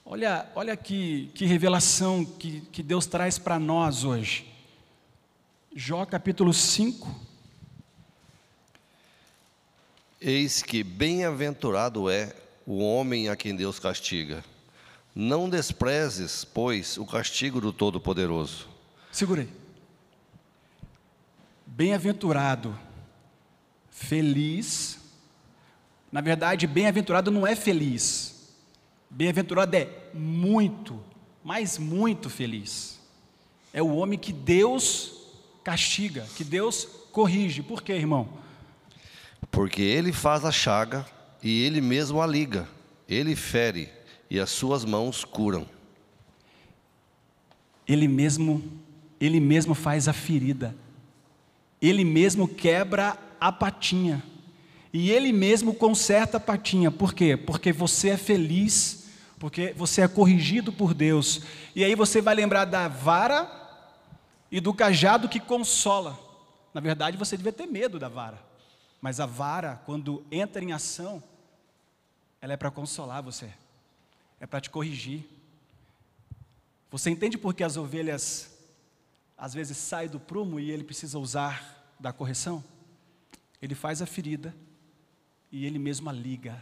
Olha, 0.05 0.47
olha 0.53 0.77
que, 0.77 1.31
que 1.33 1.45
revelação 1.45 2.23
que, 2.23 2.61
que 2.71 2.83
Deus 2.83 3.07
traz 3.07 3.39
para 3.39 3.57
nós 3.57 4.03
hoje. 4.03 4.45
Jó 5.75 6.05
capítulo 6.05 6.53
5. 6.53 7.33
Eis 10.21 10.61
que 10.61 10.83
bem-aventurado 10.83 12.09
é 12.09 12.35
o 12.65 12.77
homem 12.79 13.27
a 13.27 13.35
quem 13.35 13.55
Deus 13.55 13.79
castiga. 13.79 14.43
Não 15.15 15.49
desprezes, 15.49 16.45
pois, 16.45 16.97
o 16.97 17.05
castigo 17.05 17.59
do 17.59 17.73
Todo-Poderoso. 17.73 18.67
Segurei. 19.11 19.49
Bem-aventurado, 21.65 22.77
feliz. 23.89 25.02
Na 26.13 26.21
verdade, 26.21 26.67
bem-aventurado 26.67 27.31
não 27.31 27.47
é 27.47 27.55
feliz. 27.55 28.53
Bem-aventurado 29.09 29.75
é 29.75 29.89
muito, 30.13 31.03
mas 31.43 31.79
muito 31.79 32.29
feliz. 32.29 32.99
é 33.73 33.81
o 33.81 33.95
homem 33.95 34.19
que 34.19 34.31
Deus 34.31 35.15
castiga, 35.63 36.23
que 36.35 36.43
Deus 36.43 36.87
corrige. 37.11 37.63
Por 37.63 37.81
quê, 37.81 37.93
irmão? 37.93 38.29
Porque 39.49 39.81
ele 39.81 40.13
faz 40.13 40.45
a 40.45 40.51
chaga 40.51 41.03
e 41.41 41.63
ele 41.63 41.81
mesmo 41.81 42.21
a 42.21 42.27
liga, 42.27 42.67
ele 43.09 43.35
fere 43.35 43.89
e 44.29 44.39
as 44.39 44.51
suas 44.51 44.85
mãos 44.85 45.25
curam. 45.25 45.65
Ele 47.87 48.07
mesmo, 48.07 48.63
ele 49.19 49.39
mesmo 49.39 49.73
faz 49.73 50.07
a 50.07 50.13
ferida. 50.13 50.75
Ele 51.81 52.05
mesmo 52.05 52.47
quebra 52.47 53.17
a 53.41 53.51
patinha. 53.51 54.23
E 54.93 55.09
ele 55.09 55.33
mesmo 55.33 55.73
conserta 55.73 56.37
a 56.37 56.39
patinha. 56.39 56.91
Por 56.91 57.15
quê? 57.15 57.35
Porque 57.35 57.73
você 57.73 58.09
é 58.09 58.17
feliz, 58.17 59.09
porque 59.39 59.73
você 59.75 60.01
é 60.01 60.07
corrigido 60.07 60.71
por 60.71 60.93
Deus. 60.93 61.41
E 61.75 61.83
aí 61.83 61.95
você 61.95 62.21
vai 62.21 62.35
lembrar 62.35 62.65
da 62.65 62.87
vara 62.87 63.49
e 64.51 64.61
do 64.61 64.71
cajado 64.71 65.27
que 65.27 65.39
consola. 65.39 66.19
Na 66.71 66.79
verdade, 66.79 67.17
você 67.17 67.35
devia 67.35 67.51
ter 67.51 67.65
medo 67.65 67.97
da 67.97 68.07
vara. 68.07 68.39
Mas 69.01 69.19
a 69.19 69.25
vara, 69.25 69.81
quando 69.83 70.23
entra 70.31 70.63
em 70.63 70.71
ação, 70.71 71.23
ela 72.39 72.53
é 72.53 72.57
para 72.57 72.69
consolar 72.69 73.23
você. 73.23 73.51
É 74.39 74.45
para 74.45 74.61
te 74.61 74.69
corrigir. 74.69 75.27
Você 76.91 77.09
entende 77.09 77.35
por 77.35 77.55
que 77.55 77.63
as 77.63 77.77
ovelhas 77.77 78.55
às 79.35 79.55
vezes 79.55 79.75
saem 79.75 80.07
do 80.07 80.19
prumo 80.19 80.59
e 80.59 80.69
ele 80.69 80.83
precisa 80.83 81.17
usar 81.17 81.83
da 81.99 82.13
correção? 82.13 82.63
Ele 83.59 83.73
faz 83.73 83.99
a 83.99 84.05
ferida 84.05 84.53
e 85.53 85.67
ele 85.67 85.77
mesmo 85.77 86.09
a 86.09 86.11
liga. 86.11 86.61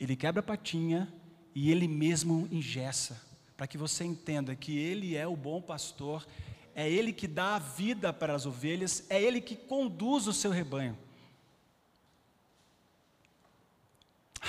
Ele 0.00 0.16
quebra 0.16 0.40
a 0.40 0.42
patinha 0.42 1.12
e 1.54 1.70
ele 1.70 1.86
mesmo 1.86 2.48
ingessa, 2.50 3.22
para 3.54 3.66
que 3.66 3.76
você 3.76 4.02
entenda 4.02 4.56
que 4.56 4.78
ele 4.78 5.14
é 5.14 5.26
o 5.26 5.36
bom 5.36 5.60
pastor, 5.60 6.26
é 6.74 6.90
ele 6.90 7.12
que 7.12 7.28
dá 7.28 7.56
a 7.56 7.58
vida 7.58 8.14
para 8.14 8.34
as 8.34 8.46
ovelhas, 8.46 9.04
é 9.10 9.22
ele 9.22 9.42
que 9.42 9.54
conduz 9.54 10.26
o 10.26 10.32
seu 10.32 10.50
rebanho. 10.50 10.96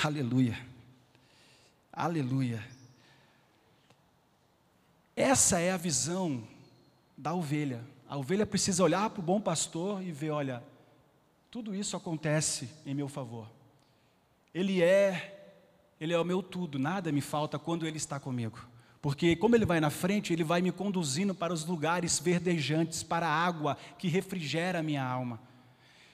Aleluia. 0.02 0.58
Aleluia. 1.92 2.66
Essa 5.18 5.60
é 5.60 5.70
a 5.70 5.78
visão 5.78 6.48
da 7.18 7.34
ovelha. 7.34 7.84
A 8.08 8.18
ovelha 8.18 8.46
precisa 8.46 8.84
olhar 8.84 9.10
para 9.10 9.20
o 9.20 9.24
bom 9.24 9.42
pastor 9.42 10.02
e 10.02 10.12
ver: 10.12 10.32
olha, 10.32 10.64
tudo 11.54 11.76
isso 11.76 11.96
acontece 11.96 12.68
em 12.84 12.96
meu 12.96 13.08
favor. 13.08 13.48
Ele 14.52 14.82
é, 14.82 15.62
ele 16.02 16.12
é 16.12 16.20
o 16.20 16.26
meu 16.26 16.42
tudo, 16.42 16.80
nada 16.80 17.12
me 17.12 17.22
falta 17.22 17.60
quando 17.60 17.86
ele 17.86 17.98
está 17.98 18.20
comigo. 18.20 18.58
Porque, 19.00 19.36
como 19.36 19.56
ele 19.56 19.64
vai 19.64 19.80
na 19.80 19.92
frente, 19.92 20.34
ele 20.34 20.44
vai 20.44 20.64
me 20.64 20.72
conduzindo 20.72 21.36
para 21.36 21.54
os 21.54 21.64
lugares 21.64 22.18
verdejantes, 22.18 23.04
para 23.04 23.28
a 23.28 23.46
água 23.46 23.78
que 24.00 24.08
refrigera 24.08 24.80
a 24.80 24.82
minha 24.82 25.06
alma. 25.06 25.40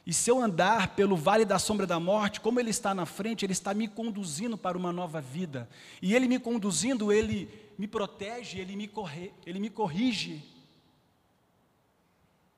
E 0.06 0.12
se 0.12 0.30
eu 0.30 0.42
andar 0.42 0.90
pelo 0.90 1.16
vale 1.16 1.46
da 1.46 1.58
sombra 1.58 1.88
da 1.88 2.02
morte, 2.02 2.42
como 2.42 2.60
ele 2.60 2.72
está 2.72 2.94
na 2.94 3.06
frente, 3.06 3.46
ele 3.46 3.54
está 3.54 3.74
me 3.74 3.88
conduzindo 3.88 4.58
para 4.58 4.78
uma 4.78 4.92
nova 4.92 5.22
vida. 5.22 5.70
E 6.02 6.14
ele 6.16 6.28
me 6.28 6.38
conduzindo, 6.38 7.14
ele 7.14 7.50
me 7.78 7.88
protege, 7.88 8.60
ele 8.60 8.76
me, 8.76 8.90
corre, 8.90 9.32
ele 9.46 9.62
me 9.62 9.70
corrige. 9.70 10.59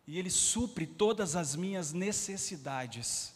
E 0.08 0.18
ele 0.18 0.30
supre 0.30 0.86
todas 0.86 1.36
as 1.36 1.56
minhas 1.56 1.94
necessidades. 1.94 3.34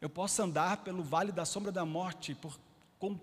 Eu 0.00 0.10
posso 0.10 0.42
andar 0.42 0.78
pelo 0.78 1.02
vale 1.02 1.32
da 1.32 1.44
sombra 1.44 1.72
da 1.72 1.84
morte 1.84 2.34
por, 2.34 2.58
com, 2.98 3.18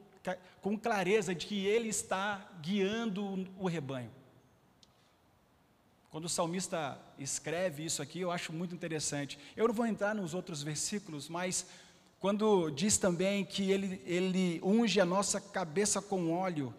com 0.61 0.77
clareza 0.77 1.35
de 1.35 1.45
que 1.45 1.65
Ele 1.65 1.89
está 1.89 2.49
guiando 2.61 3.47
o 3.59 3.67
rebanho. 3.67 4.11
Quando 6.09 6.25
o 6.25 6.29
salmista 6.29 6.99
escreve 7.17 7.85
isso 7.85 8.01
aqui, 8.01 8.19
eu 8.19 8.31
acho 8.31 8.53
muito 8.53 8.75
interessante. 8.75 9.39
Eu 9.55 9.67
não 9.67 9.73
vou 9.73 9.85
entrar 9.85 10.13
nos 10.13 10.33
outros 10.33 10.61
versículos, 10.61 11.27
mas 11.27 11.65
quando 12.19 12.69
diz 12.69 12.97
também 12.97 13.43
que 13.43 13.71
ele, 13.71 14.01
ele 14.05 14.61
unge 14.63 15.01
a 15.01 15.05
nossa 15.05 15.41
cabeça 15.41 16.01
com 16.01 16.31
óleo 16.31 16.73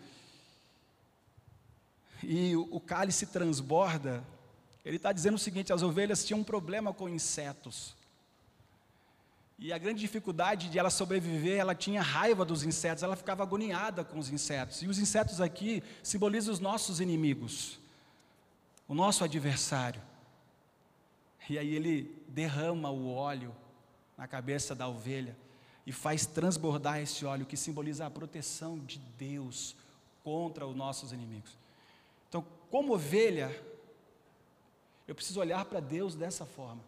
e 2.29 2.57
o, 2.57 2.81
cálice 2.81 3.27
transborda, 3.27 4.25
ele 4.85 4.97
está 4.97 5.13
dizendo 5.13 5.35
o 5.35 5.39
seguinte: 5.39 5.73
as 5.73 5.83
ovelhas 5.83 6.25
tinham 6.25 6.41
um 6.41 6.45
problema 6.45 6.93
com 6.93 7.09
insetos. 7.09 7.95
E 9.59 9.73
a 9.73 9.79
grande 9.79 10.01
dificuldade 10.01 10.69
de 10.69 10.79
ela 10.79 10.91
sobreviver, 10.91 11.59
ela 11.59 11.75
tinha 11.75 12.03
raiva 12.03 12.45
dos 12.45 12.65
insetos, 12.65 13.03
ela 13.03 13.15
ficava 13.15 13.43
agoniada 13.43 14.05
com 14.05 14.19
os 14.19 14.29
insetos. 14.29 14.83
E 14.83 14.89
os 14.89 14.99
insetos 14.99 15.41
aqui 15.41 15.83
simbolizam 16.03 16.53
os 16.53 16.59
nossos 16.59 17.01
inimigos, 17.01 17.79
o 18.89 18.95
nosso 18.95 19.23
adversário. 19.23 20.03
E 21.49 21.59
aí 21.59 21.75
ele 21.75 22.23
derrama 22.27 22.91
o 22.91 23.13
óleo 23.13 23.55
na 24.17 24.27
cabeça 24.27 24.75
da 24.75 24.89
ovelha 24.89 25.37
e 25.87 25.93
faz 25.93 26.27
transbordar 26.27 26.99
esse 26.99 27.25
óleo 27.25 27.47
que 27.47 27.57
simboliza 27.57 28.07
a 28.07 28.11
proteção 28.11 28.79
de 28.79 28.99
Deus 29.19 29.77
contra 30.23 30.67
os 30.67 30.75
nossos 30.75 31.13
inimigos. 31.13 31.57
Como 32.75 32.95
ovelha, 32.95 33.57
eu 35.07 35.15
preciso 35.15 35.39
olhar 35.39 35.65
para 35.65 35.79
Deus 35.79 36.17
dessa 36.17 36.45
forma. 36.45 36.83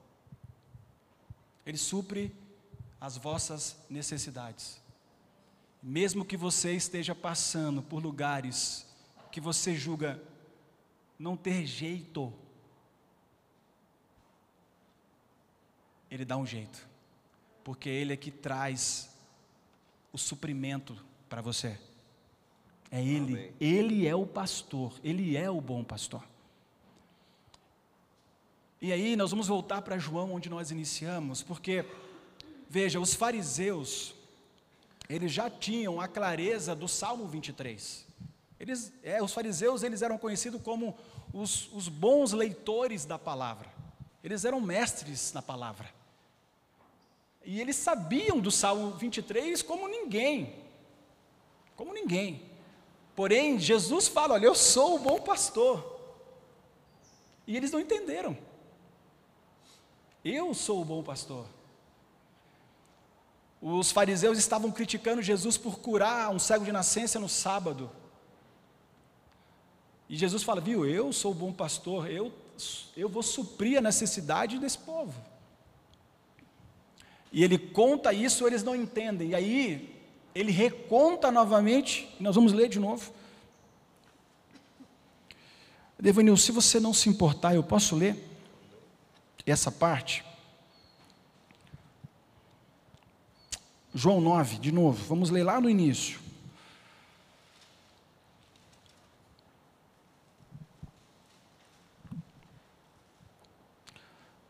Ele 1.65 1.79
supre 1.79 2.35
as 3.01 3.17
vossas 3.17 3.77
necessidades. 3.89 4.83
Mesmo 5.81 6.25
que 6.25 6.37
você 6.37 6.73
esteja 6.73 7.15
passando 7.15 7.85
por 7.85 8.03
lugares 8.03 8.85
que 9.31 9.41
você 9.41 9.77
julga 9.77 10.21
não 11.17 11.37
ter 11.37 11.65
jeito, 11.65 12.33
Ele 16.11 16.25
dá 16.25 16.37
um 16.37 16.45
jeito 16.45 16.85
porque 17.63 17.89
Ele 17.89 18.13
é 18.13 18.17
que 18.17 18.33
traz 18.33 19.09
o 20.13 20.19
suprimento 20.19 21.01
para 21.29 21.41
você. 21.41 21.79
É 22.91 23.01
Ele, 23.03 23.35
Amém. 23.35 23.53
Ele 23.61 24.07
é 24.07 24.15
o 24.15 24.27
pastor, 24.27 24.93
Ele 25.03 25.37
é 25.37 25.51
o 25.51 25.61
bom 25.61 25.83
pastor. 25.83 26.23
E 28.81 28.93
aí 28.93 29.17
nós 29.17 29.31
vamos 29.31 29.49
voltar 29.49 29.83
para 29.83 29.99
João, 29.99 30.35
onde 30.35 30.49
nós 30.49 30.71
iniciamos, 30.71 31.43
porque, 31.43 31.85
veja, 32.69 33.01
os 33.01 33.15
fariseus, 33.15 34.15
eles 35.09 35.33
já 35.33 35.49
tinham 35.49 36.01
a 36.01 36.07
clareza 36.07 36.75
do 36.75 36.87
Salmo 36.87 37.27
23. 37.27 38.07
Eles, 38.61 38.93
é, 39.03 39.23
os 39.23 39.33
fariseus 39.33 39.83
eles 39.83 40.03
eram 40.03 40.19
conhecidos 40.19 40.61
como 40.63 40.97
os, 41.33 41.71
os 41.73 41.89
bons 41.89 42.33
leitores 42.33 43.05
da 43.05 43.19
palavra. 43.19 43.69
Eles 44.23 44.45
eram 44.45 44.61
mestres 44.61 45.33
na 45.33 45.43
palavra. 45.43 45.89
E 47.45 47.61
eles 47.61 47.77
sabiam 47.77 48.41
do 48.41 48.51
Salmo 48.51 48.91
23 48.93 49.63
como 49.63 49.89
ninguém. 49.89 50.55
Como 51.77 51.93
ninguém. 51.93 52.43
Porém, 53.17 53.59
Jesus 53.59 54.07
fala: 54.07 54.35
Olha, 54.35 54.45
eu 54.45 54.55
sou 54.55 54.97
o 54.97 54.99
bom 54.99 55.19
pastor. 55.19 55.97
E 57.47 57.57
eles 57.57 57.71
não 57.71 57.81
entenderam. 57.81 58.37
Eu 60.23 60.53
sou 60.53 60.83
o 60.83 60.85
bom 60.85 61.03
pastor. 61.03 61.47
Os 63.61 63.91
fariseus 63.91 64.37
estavam 64.37 64.71
criticando 64.71 65.23
Jesus 65.23 65.57
por 65.57 65.79
curar 65.79 66.31
um 66.31 66.39
cego 66.39 66.65
de 66.65 66.71
nascença 66.71 67.19
no 67.19 67.29
sábado. 67.29 67.91
E 70.11 70.17
Jesus 70.17 70.43
fala: 70.43 70.61
Viu, 70.61 70.85
eu 70.85 71.11
sou 71.11 71.33
o 71.33 71.35
bom 71.35 71.53
pastor, 71.53 72.11
eu, 72.11 72.31
eu 72.95 73.09
vou 73.09 73.23
suprir 73.23 73.79
a 73.79 73.81
necessidade 73.81 74.59
desse 74.59 74.79
povo. 74.79 75.19
E 77.33 77.43
ele 77.43 77.59
conta 77.59 78.13
isso, 78.13 78.47
eles 78.47 78.63
não 78.63 78.75
entendem. 78.75 79.31
E 79.31 79.35
aí, 79.35 79.96
ele 80.37 80.53
reconta 80.53 81.33
novamente, 81.33 82.15
nós 82.21 82.35
vamos 82.35 82.53
ler 82.53 82.69
de 82.69 82.79
novo. 82.79 83.11
Devanil, 85.99 86.37
se 86.37 86.53
você 86.53 86.79
não 86.79 86.93
se 86.93 87.09
importar, 87.09 87.55
eu 87.55 87.63
posso 87.63 87.97
ler 87.97 88.23
essa 89.47 89.73
parte? 89.73 90.23
João 93.95 94.21
9, 94.21 94.59
de 94.59 94.71
novo, 94.71 95.03
vamos 95.07 95.31
ler 95.31 95.43
lá 95.43 95.59
no 95.59 95.71
início. 95.71 96.21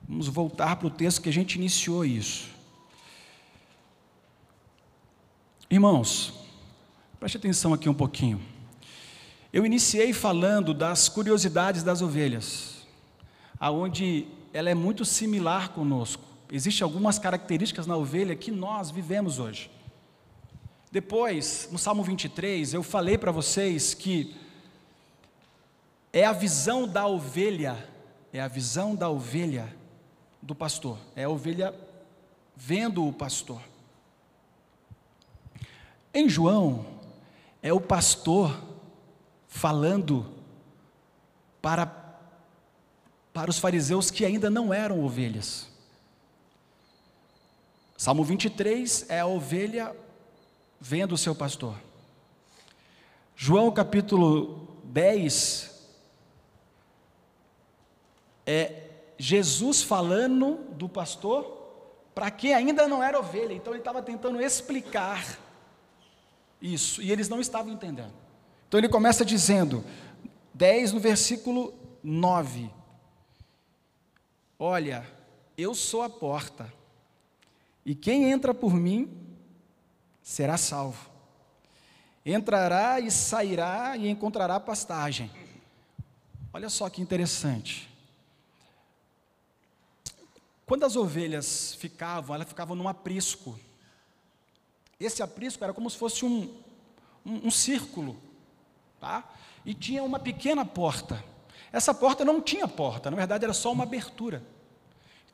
Vamos 0.08 0.26
voltar 0.26 0.74
para 0.74 0.88
o 0.88 0.90
texto 0.90 1.22
que 1.22 1.28
a 1.28 1.32
gente 1.32 1.54
iniciou 1.54 2.04
isso. 2.04 2.55
Irmãos, 5.68 6.32
preste 7.18 7.38
atenção 7.38 7.74
aqui 7.74 7.88
um 7.88 7.94
pouquinho. 7.94 8.40
Eu 9.52 9.66
iniciei 9.66 10.12
falando 10.12 10.72
das 10.72 11.08
curiosidades 11.08 11.82
das 11.82 12.00
ovelhas, 12.00 12.86
aonde 13.58 14.28
ela 14.52 14.70
é 14.70 14.74
muito 14.74 15.04
similar 15.04 15.70
conosco. 15.70 16.22
Existem 16.52 16.84
algumas 16.84 17.18
características 17.18 17.84
na 17.84 17.96
ovelha 17.96 18.36
que 18.36 18.52
nós 18.52 18.92
vivemos 18.92 19.40
hoje. 19.40 19.68
Depois, 20.92 21.68
no 21.72 21.78
Salmo 21.78 22.04
23, 22.04 22.72
eu 22.72 22.84
falei 22.84 23.18
para 23.18 23.32
vocês 23.32 23.92
que 23.92 24.36
é 26.12 26.24
a 26.24 26.32
visão 26.32 26.86
da 26.86 27.08
ovelha, 27.08 27.76
é 28.32 28.40
a 28.40 28.46
visão 28.46 28.94
da 28.94 29.10
ovelha 29.10 29.74
do 30.40 30.54
pastor, 30.54 30.96
é 31.16 31.24
a 31.24 31.28
ovelha 31.28 31.74
vendo 32.54 33.04
o 33.04 33.12
pastor. 33.12 33.60
Em 36.16 36.30
João, 36.30 36.86
é 37.62 37.74
o 37.74 37.78
pastor 37.78 38.58
falando 39.46 40.24
para, 41.60 41.84
para 43.34 43.50
os 43.50 43.58
fariseus 43.58 44.10
que 44.10 44.24
ainda 44.24 44.48
não 44.48 44.72
eram 44.72 45.04
ovelhas. 45.04 45.68
Salmo 47.98 48.24
23 48.24 49.10
é 49.10 49.20
a 49.20 49.26
ovelha 49.26 49.94
vendo 50.80 51.12
o 51.12 51.18
seu 51.18 51.34
pastor. 51.34 51.76
João 53.36 53.70
capítulo 53.70 54.68
10 54.84 55.86
é 58.46 58.84
Jesus 59.18 59.82
falando 59.82 60.64
do 60.72 60.88
pastor 60.88 61.44
para 62.14 62.30
quem 62.30 62.54
ainda 62.54 62.88
não 62.88 63.02
era 63.02 63.18
ovelha. 63.18 63.52
Então 63.52 63.74
ele 63.74 63.80
estava 63.80 64.00
tentando 64.00 64.40
explicar 64.40 65.44
isso 66.66 67.00
e 67.02 67.10
eles 67.10 67.28
não 67.28 67.40
estavam 67.40 67.72
entendendo. 67.72 68.12
Então 68.68 68.78
ele 68.78 68.88
começa 68.88 69.24
dizendo, 69.24 69.84
10 70.54 70.92
no 70.92 71.00
versículo 71.00 71.72
9: 72.02 72.70
Olha, 74.58 75.06
eu 75.56 75.74
sou 75.74 76.02
a 76.02 76.10
porta, 76.10 76.72
e 77.84 77.94
quem 77.94 78.30
entra 78.30 78.52
por 78.52 78.74
mim 78.74 79.10
será 80.22 80.56
salvo. 80.56 81.10
Entrará 82.24 82.98
e 82.98 83.10
sairá 83.10 83.96
e 83.96 84.08
encontrará 84.08 84.58
pastagem. 84.58 85.30
Olha 86.52 86.68
só 86.68 86.90
que 86.90 87.00
interessante. 87.00 87.88
Quando 90.66 90.84
as 90.84 90.96
ovelhas 90.96 91.74
ficavam, 91.74 92.34
elas 92.34 92.48
ficavam 92.48 92.74
num 92.74 92.88
aprisco. 92.88 93.56
Esse 94.98 95.22
aprisco 95.22 95.62
era 95.62 95.74
como 95.74 95.90
se 95.90 95.96
fosse 95.96 96.24
um, 96.24 96.54
um, 97.24 97.48
um 97.48 97.50
círculo, 97.50 98.16
tá? 98.98 99.28
E 99.64 99.74
tinha 99.74 100.02
uma 100.02 100.18
pequena 100.18 100.64
porta. 100.64 101.22
Essa 101.72 101.92
porta 101.92 102.24
não 102.24 102.40
tinha 102.40 102.66
porta, 102.66 103.10
na 103.10 103.16
verdade 103.16 103.44
era 103.44 103.52
só 103.52 103.72
uma 103.72 103.84
abertura. 103.84 104.42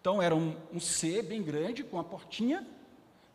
Então 0.00 0.20
era 0.20 0.34
um, 0.34 0.56
um 0.72 0.80
C 0.80 1.22
bem 1.22 1.42
grande, 1.42 1.84
com 1.84 1.96
uma 1.96 2.02
portinha 2.02 2.66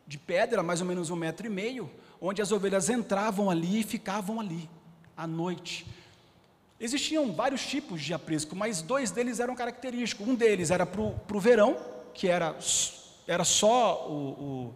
de 0.06 0.18
pedra, 0.18 0.62
mais 0.62 0.80
ou 0.80 0.86
menos 0.86 1.08
um 1.08 1.16
metro 1.16 1.46
e 1.46 1.50
meio, 1.50 1.90
onde 2.20 2.42
as 2.42 2.52
ovelhas 2.52 2.90
entravam 2.90 3.48
ali 3.50 3.80
e 3.80 3.84
ficavam 3.84 4.38
ali, 4.40 4.68
à 5.16 5.26
noite. 5.26 5.86
Existiam 6.80 7.32
vários 7.32 7.66
tipos 7.66 8.02
de 8.02 8.12
aprisco, 8.14 8.54
mas 8.54 8.82
dois 8.82 9.10
deles 9.10 9.40
eram 9.40 9.54
característicos. 9.54 10.28
Um 10.28 10.34
deles 10.34 10.70
era 10.70 10.86
para 10.86 11.00
o 11.00 11.40
verão, 11.40 11.76
que 12.14 12.28
era, 12.28 12.56
era 13.26 13.44
só 13.44 14.06
o, 14.08 14.14
o, 14.14 14.74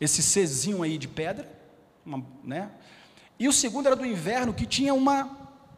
esse 0.00 0.22
Czinho 0.22 0.82
aí 0.82 0.98
de 0.98 1.08
pedra, 1.08 1.50
uma, 2.04 2.24
né? 2.44 2.70
e 3.38 3.48
o 3.48 3.52
segundo 3.52 3.86
era 3.86 3.96
do 3.96 4.06
inverno, 4.06 4.54
que 4.54 4.66
tinha 4.66 4.94
uma, 4.94 5.30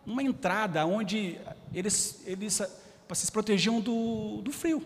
uma 0.07 0.22
entrada 0.22 0.85
onde 0.87 1.38
eles, 1.72 2.22
eles 2.26 2.62
se 3.12 3.33
protegiam 3.33 3.81
do, 3.81 4.40
do 4.42 4.52
frio. 4.52 4.83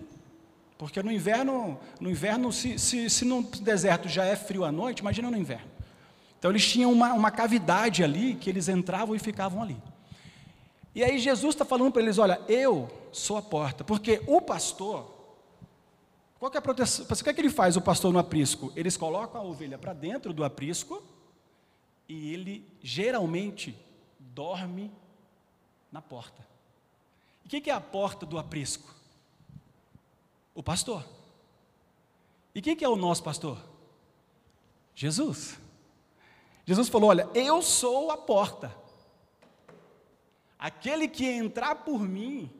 Porque 0.79 1.03
no 1.03 1.13
inverno, 1.13 1.79
no 2.01 2.11
inverno 2.11 2.53
se, 2.53 2.79
se, 2.79 3.09
se 3.09 3.25
no 3.25 3.43
deserto 3.43 4.09
já 4.09 4.25
é 4.25 4.35
frio 4.35 4.65
à 4.65 4.73
noite, 4.73 4.99
imagina 4.99 5.31
no 5.31 5.37
inverno. 5.37 5.71
Então 6.39 6.51
eles 6.51 6.67
tinham 6.67 6.91
uma, 6.91 7.13
uma 7.13 7.31
cavidade 7.31 8.03
ali 8.03 8.35
que 8.35 8.51
eles 8.51 8.69
entravam 8.69 9.15
e 9.15 9.19
ficavam 9.21 9.63
ali. 9.63 9.77
E 10.95 11.03
aí 11.05 11.19
Jesus 11.19 11.55
está 11.55 11.65
falando 11.65 11.93
para 11.93 12.03
eles: 12.03 12.19
olha, 12.19 12.41
eu 12.49 12.91
sou 13.13 13.37
a 13.37 13.43
porta, 13.43 13.85
porque 13.85 14.21
o 14.27 14.41
pastor, 14.41 15.12
qual 16.43 16.51
que 16.51 16.57
é 16.57 16.59
a 16.59 16.63
proteção? 16.63 17.07
O 17.09 17.23
que 17.23 17.31
é 17.31 17.33
que 17.33 17.41
ele 17.41 17.51
faz, 17.51 17.77
o 17.77 17.81
pastor 17.81 18.13
no 18.13 18.19
aprisco? 18.19 18.73
Eles 18.75 18.97
colocam 18.97 19.41
a 19.41 19.45
ovelha 19.45 19.79
para 19.79 19.93
dentro 19.93 20.33
do 20.33 20.43
aprisco 20.43 21.01
e 22.09 22.35
ele 22.35 22.67
geralmente 22.83 23.79
dorme 24.19 24.91
na 25.93 26.03
porta. 26.03 26.45
E 27.45 27.47
o 27.47 27.49
que, 27.49 27.61
que 27.61 27.71
é 27.71 27.73
a 27.73 27.81
porta 27.81 28.27
do 28.27 28.39
aprisco? 28.39 28.93
O 30.53 30.65
pastor. 30.65 31.07
E 32.53 32.61
quem 32.61 32.75
que 32.75 32.85
é 32.85 32.89
o 32.89 32.97
nosso 32.97 33.23
pastor? 33.23 33.57
Jesus. 34.97 35.61
Jesus 36.67 36.89
falou: 36.89 37.11
Olha, 37.11 37.31
eu 37.35 37.63
sou 37.63 38.11
a 38.11 38.17
porta. 38.17 38.77
Aquele 40.59 41.07
que 41.07 41.25
entrar 41.25 41.85
por 41.85 42.01
mim 42.01 42.51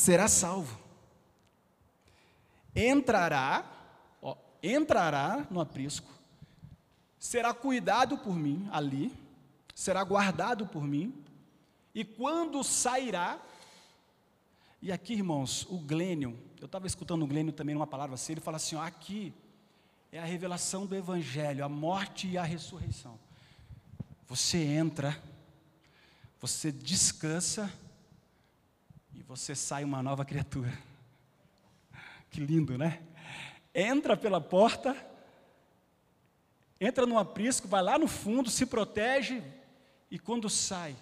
será 0.00 0.28
salvo. 0.28 0.80
Entrará, 2.74 3.70
ó, 4.22 4.34
entrará 4.62 5.46
no 5.50 5.60
aprisco, 5.60 6.10
será 7.18 7.52
cuidado 7.52 8.16
por 8.16 8.34
mim 8.34 8.66
ali, 8.72 9.12
será 9.74 10.02
guardado 10.02 10.66
por 10.66 10.84
mim, 10.84 11.22
e 11.94 12.02
quando 12.02 12.64
sairá, 12.64 13.38
e 14.80 14.90
aqui, 14.90 15.12
irmãos, 15.12 15.66
o 15.68 15.76
Glênio, 15.76 16.38
eu 16.58 16.66
estava 16.66 16.86
escutando 16.86 17.22
o 17.22 17.26
Glênio 17.26 17.52
também 17.52 17.74
numa 17.74 17.86
palavra 17.86 18.14
assim, 18.14 18.32
ele 18.32 18.40
fala 18.40 18.56
assim: 18.56 18.76
ó, 18.76 18.82
aqui 18.82 19.34
é 20.10 20.18
a 20.18 20.24
revelação 20.24 20.86
do 20.86 20.96
Evangelho, 20.96 21.62
a 21.62 21.68
morte 21.68 22.26
e 22.26 22.38
a 22.38 22.42
ressurreição. 22.42 23.18
Você 24.26 24.64
entra, 24.64 25.22
você 26.40 26.72
descansa 26.72 27.70
você 29.30 29.54
sai 29.54 29.84
uma 29.84 30.02
nova 30.02 30.24
criatura. 30.24 30.76
Que 32.32 32.40
lindo, 32.40 32.76
né? 32.76 33.00
Entra 33.72 34.16
pela 34.16 34.40
porta, 34.40 34.96
entra 36.80 37.06
no 37.06 37.16
aprisco, 37.16 37.68
vai 37.68 37.80
lá 37.80 37.96
no 37.96 38.08
fundo, 38.08 38.50
se 38.50 38.66
protege 38.66 39.40
e 40.10 40.18
quando 40.18 40.50
sai, 40.50 40.96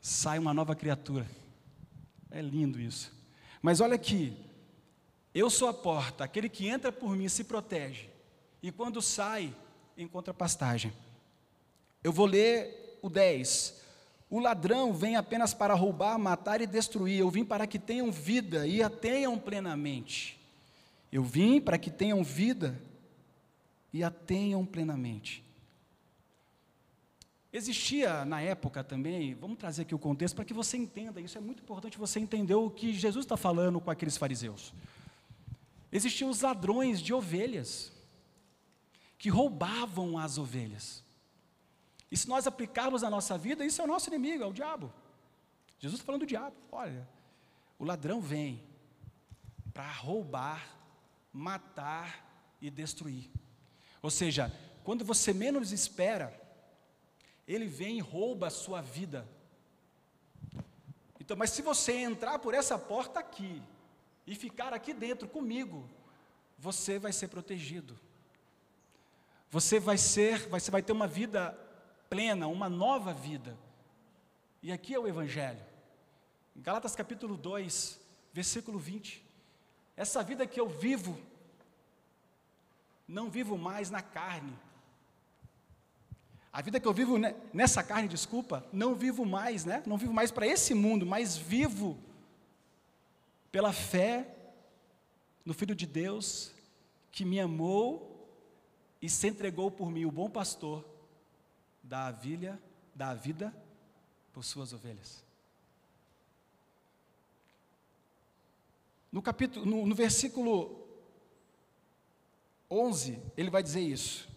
sai 0.00 0.38
uma 0.38 0.54
nova 0.54 0.74
criatura. 0.74 1.26
É 2.30 2.40
lindo 2.40 2.80
isso. 2.80 3.12
Mas 3.60 3.82
olha 3.82 3.96
aqui, 3.96 4.34
eu 5.34 5.50
sou 5.50 5.68
a 5.68 5.74
porta, 5.74 6.24
aquele 6.24 6.48
que 6.48 6.66
entra 6.66 6.90
por 6.90 7.14
mim 7.14 7.28
se 7.28 7.44
protege, 7.44 8.08
e 8.62 8.72
quando 8.72 9.02
sai, 9.02 9.54
encontra 9.98 10.32
pastagem. 10.32 10.94
Eu 12.02 12.10
vou 12.10 12.24
ler 12.24 12.98
o 13.02 13.10
10. 13.10 13.84
O 14.28 14.40
ladrão 14.40 14.92
vem 14.92 15.16
apenas 15.16 15.54
para 15.54 15.74
roubar, 15.74 16.18
matar 16.18 16.60
e 16.60 16.66
destruir. 16.66 17.20
Eu 17.20 17.30
vim 17.30 17.44
para 17.44 17.66
que 17.66 17.78
tenham 17.78 18.10
vida 18.10 18.66
e 18.66 18.82
a 18.82 18.90
tenham 18.90 19.38
plenamente. 19.38 20.38
Eu 21.12 21.22
vim 21.22 21.60
para 21.60 21.78
que 21.78 21.90
tenham 21.90 22.22
vida 22.24 22.80
e 23.92 24.02
a 24.02 24.10
tenham 24.10 24.66
plenamente. 24.66 25.44
Existia 27.52 28.24
na 28.24 28.42
época 28.42 28.84
também, 28.84 29.32
vamos 29.34 29.56
trazer 29.56 29.82
aqui 29.82 29.94
o 29.94 29.98
contexto 29.98 30.34
para 30.34 30.44
que 30.44 30.52
você 30.52 30.76
entenda, 30.76 31.22
isso 31.22 31.38
é 31.38 31.40
muito 31.40 31.62
importante 31.62 31.96
você 31.96 32.20
entender 32.20 32.54
o 32.54 32.68
que 32.68 32.92
Jesus 32.92 33.24
está 33.24 33.36
falando 33.36 33.80
com 33.80 33.90
aqueles 33.90 34.18
fariseus. 34.18 34.74
Existiam 35.90 36.28
os 36.28 36.42
ladrões 36.42 37.00
de 37.00 37.14
ovelhas, 37.14 37.90
que 39.16 39.30
roubavam 39.30 40.18
as 40.18 40.36
ovelhas. 40.36 41.02
E 42.10 42.16
se 42.16 42.28
nós 42.28 42.46
aplicarmos 42.46 43.02
na 43.02 43.10
nossa 43.10 43.36
vida, 43.36 43.64
isso 43.64 43.80
é 43.80 43.84
o 43.84 43.88
nosso 43.88 44.08
inimigo, 44.08 44.42
é 44.42 44.46
o 44.46 44.52
diabo. 44.52 44.92
Jesus 45.78 46.00
está 46.00 46.06
falando 46.06 46.20
do 46.20 46.26
diabo. 46.26 46.56
Olha, 46.70 47.08
o 47.78 47.84
ladrão 47.84 48.20
vem 48.20 48.62
para 49.74 49.90
roubar, 49.92 50.66
matar 51.32 52.24
e 52.60 52.70
destruir. 52.70 53.30
Ou 54.00 54.10
seja, 54.10 54.52
quando 54.84 55.04
você 55.04 55.32
menos 55.32 55.72
espera, 55.72 56.40
ele 57.46 57.66
vem 57.66 57.98
e 57.98 58.00
rouba 58.00 58.46
a 58.46 58.50
sua 58.50 58.80
vida. 58.80 59.28
Então, 61.20 61.36
mas 61.36 61.50
se 61.50 61.60
você 61.60 61.92
entrar 61.92 62.38
por 62.38 62.54
essa 62.54 62.78
porta 62.78 63.18
aqui 63.18 63.60
e 64.26 64.34
ficar 64.34 64.72
aqui 64.72 64.94
dentro 64.94 65.28
comigo, 65.28 65.88
você 66.58 66.98
vai 66.98 67.12
ser 67.12 67.28
protegido. 67.28 67.98
Você 69.50 69.78
vai 69.78 69.98
ser, 69.98 70.48
você 70.48 70.70
vai 70.70 70.82
ter 70.82 70.92
uma 70.92 71.06
vida 71.06 71.58
plena, 72.08 72.46
uma 72.48 72.68
nova 72.68 73.12
vida. 73.12 73.56
E 74.62 74.72
aqui 74.72 74.94
é 74.94 74.98
o 74.98 75.06
Evangelho. 75.06 75.62
Em 76.54 76.60
Galatas 76.60 76.96
capítulo 76.96 77.36
2, 77.36 78.00
versículo 78.32 78.78
20. 78.78 79.22
Essa 79.96 80.22
vida 80.22 80.46
que 80.46 80.60
eu 80.60 80.68
vivo, 80.68 81.18
não 83.06 83.30
vivo 83.30 83.56
mais 83.56 83.90
na 83.90 84.02
carne. 84.02 84.56
A 86.52 86.62
vida 86.62 86.80
que 86.80 86.88
eu 86.88 86.92
vivo 86.92 87.16
nessa 87.52 87.82
carne, 87.82 88.08
desculpa, 88.08 88.66
não 88.72 88.94
vivo 88.94 89.24
mais, 89.24 89.64
né? 89.64 89.82
Não 89.86 89.98
vivo 89.98 90.12
mais 90.12 90.30
para 90.30 90.46
esse 90.46 90.74
mundo, 90.74 91.04
mas 91.04 91.36
vivo 91.36 91.98
pela 93.52 93.72
fé 93.72 94.26
no 95.44 95.52
Filho 95.52 95.74
de 95.74 95.86
Deus 95.86 96.52
que 97.12 97.24
me 97.24 97.38
amou 97.38 98.28
e 99.00 99.08
se 99.08 99.28
entregou 99.28 99.70
por 99.70 99.90
mim, 99.90 100.04
o 100.04 100.10
bom 100.10 100.28
pastor 100.28 100.95
dá 101.86 102.06
a, 102.06 102.10
vilha, 102.10 102.60
dá 102.94 103.10
a 103.10 103.14
vida 103.14 103.54
por 104.32 104.44
suas 104.44 104.72
ovelhas. 104.72 105.24
No 109.10 109.22
capítulo, 109.22 109.64
no, 109.64 109.86
no 109.86 109.94
versículo 109.94 110.86
11, 112.70 113.22
ele 113.36 113.50
vai 113.50 113.62
dizer 113.62 113.80
isso. 113.80 114.28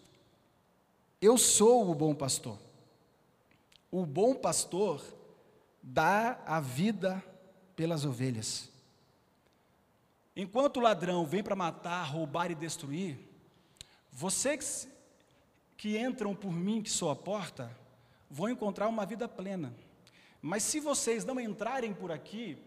Eu 1.20 1.36
sou 1.36 1.90
o 1.90 1.94
bom 1.94 2.14
pastor. 2.14 2.58
O 3.90 4.06
bom 4.06 4.34
pastor 4.34 5.02
dá 5.82 6.40
a 6.46 6.60
vida 6.60 7.22
pelas 7.74 8.04
ovelhas. 8.04 8.70
Enquanto 10.34 10.78
o 10.78 10.80
ladrão 10.80 11.26
vem 11.26 11.42
para 11.42 11.56
matar, 11.56 12.04
roubar 12.04 12.50
e 12.50 12.54
destruir, 12.54 13.18
vocês 14.12 14.88
que 15.80 15.96
entram 15.96 16.34
por 16.34 16.52
mim, 16.52 16.82
que 16.82 16.90
sou 16.90 17.08
a 17.08 17.16
porta, 17.16 17.74
vão 18.30 18.50
encontrar 18.50 18.86
uma 18.86 19.06
vida 19.06 19.26
plena. 19.26 19.74
Mas 20.42 20.62
se 20.62 20.78
vocês 20.78 21.24
não 21.24 21.40
entrarem 21.40 21.94
por 21.94 22.12
aqui, 22.12 22.58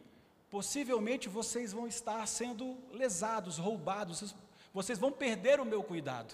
possivelmente 0.50 1.30
vocês 1.30 1.72
vão 1.72 1.86
estar 1.86 2.26
sendo 2.26 2.76
lesados, 2.92 3.60
roubados, 3.60 4.34
vocês 4.74 4.98
vão 4.98 5.12
perder 5.12 5.60
o 5.60 5.66
meu 5.66 5.84
cuidado. 5.84 6.34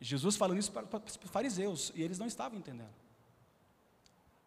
Jesus 0.00 0.34
falou 0.34 0.56
isso 0.56 0.72
para, 0.72 0.84
para 0.84 1.00
os 1.06 1.30
fariseus 1.30 1.92
e 1.94 2.02
eles 2.02 2.18
não 2.18 2.26
estavam 2.26 2.58
entendendo. 2.58 2.90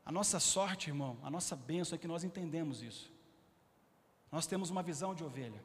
A 0.06 0.12
nossa 0.12 0.42
sorte, 0.42 0.90
irmão, 0.90 1.18
a 1.24 1.32
nossa 1.32 1.56
bênção 1.56 1.96
é 1.96 1.98
que 1.98 2.10
nós 2.10 2.26
entendemos 2.26 2.84
isso. 2.84 3.10
Nós 4.30 4.46
temos 4.46 4.70
uma 4.70 4.84
visão 4.84 5.16
de 5.16 5.24
ovelha. 5.24 5.64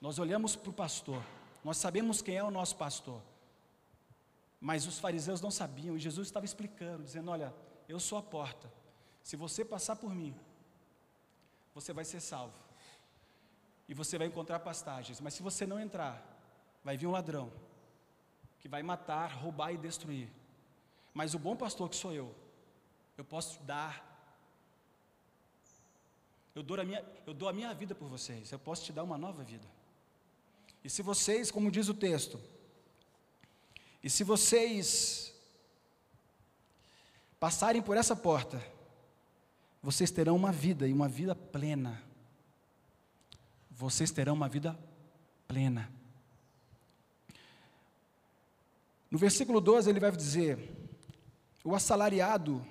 Nós 0.00 0.20
olhamos 0.20 0.54
para 0.54 0.70
o 0.70 0.72
pastor, 0.72 1.20
nós 1.64 1.78
sabemos 1.78 2.22
quem 2.22 2.36
é 2.36 2.44
o 2.44 2.50
nosso 2.52 2.76
pastor. 2.76 3.20
Mas 4.60 4.86
os 4.86 4.98
fariseus 4.98 5.40
não 5.40 5.50
sabiam 5.50 5.96
e 5.96 6.00
Jesus 6.00 6.28
estava 6.28 6.44
explicando, 6.44 7.02
dizendo: 7.02 7.30
Olha, 7.30 7.54
eu 7.88 7.98
sou 7.98 8.18
a 8.18 8.22
porta. 8.22 8.70
Se 9.22 9.36
você 9.36 9.64
passar 9.64 9.96
por 9.96 10.14
mim, 10.14 10.36
você 11.74 11.92
vai 11.92 12.04
ser 12.04 12.20
salvo. 12.20 12.58
E 13.88 13.94
você 13.94 14.18
vai 14.18 14.26
encontrar 14.26 14.60
pastagens. 14.60 15.20
Mas 15.20 15.34
se 15.34 15.42
você 15.42 15.66
não 15.66 15.80
entrar, 15.80 16.22
vai 16.84 16.96
vir 16.96 17.06
um 17.06 17.10
ladrão 17.10 17.50
que 18.58 18.68
vai 18.68 18.82
matar, 18.82 19.32
roubar 19.32 19.72
e 19.72 19.78
destruir. 19.78 20.28
Mas 21.14 21.34
o 21.34 21.38
bom 21.38 21.56
pastor 21.56 21.88
que 21.88 21.96
sou 21.96 22.12
eu, 22.12 22.34
eu 23.16 23.24
posso 23.24 23.62
dar. 23.62 24.08
Eu 26.54 26.62
dou, 26.62 26.78
a 26.78 26.84
minha, 26.84 27.04
eu 27.26 27.32
dou 27.32 27.48
a 27.48 27.52
minha 27.52 27.72
vida 27.72 27.94
por 27.94 28.08
vocês, 28.08 28.52
eu 28.52 28.58
posso 28.58 28.84
te 28.84 28.92
dar 28.92 29.02
uma 29.02 29.16
nova 29.16 29.42
vida. 29.42 29.66
E 30.84 30.90
se 30.90 31.00
vocês, 31.00 31.50
como 31.50 31.70
diz 31.70 31.88
o 31.88 31.94
texto, 31.94 32.40
e 34.02 34.08
se 34.08 34.24
vocês 34.24 35.32
passarem 37.38 37.82
por 37.82 37.96
essa 37.96 38.16
porta, 38.16 38.62
vocês 39.82 40.10
terão 40.10 40.36
uma 40.36 40.52
vida 40.52 40.86
e 40.86 40.92
uma 40.92 41.08
vida 41.08 41.34
plena. 41.34 42.02
Vocês 43.70 44.10
terão 44.10 44.34
uma 44.34 44.48
vida 44.48 44.78
plena. 45.48 45.90
No 49.10 49.18
versículo 49.18 49.60
12 49.60 49.88
ele 49.90 50.00
vai 50.00 50.10
dizer: 50.12 50.58
O 51.64 51.74
assalariado 51.74 52.64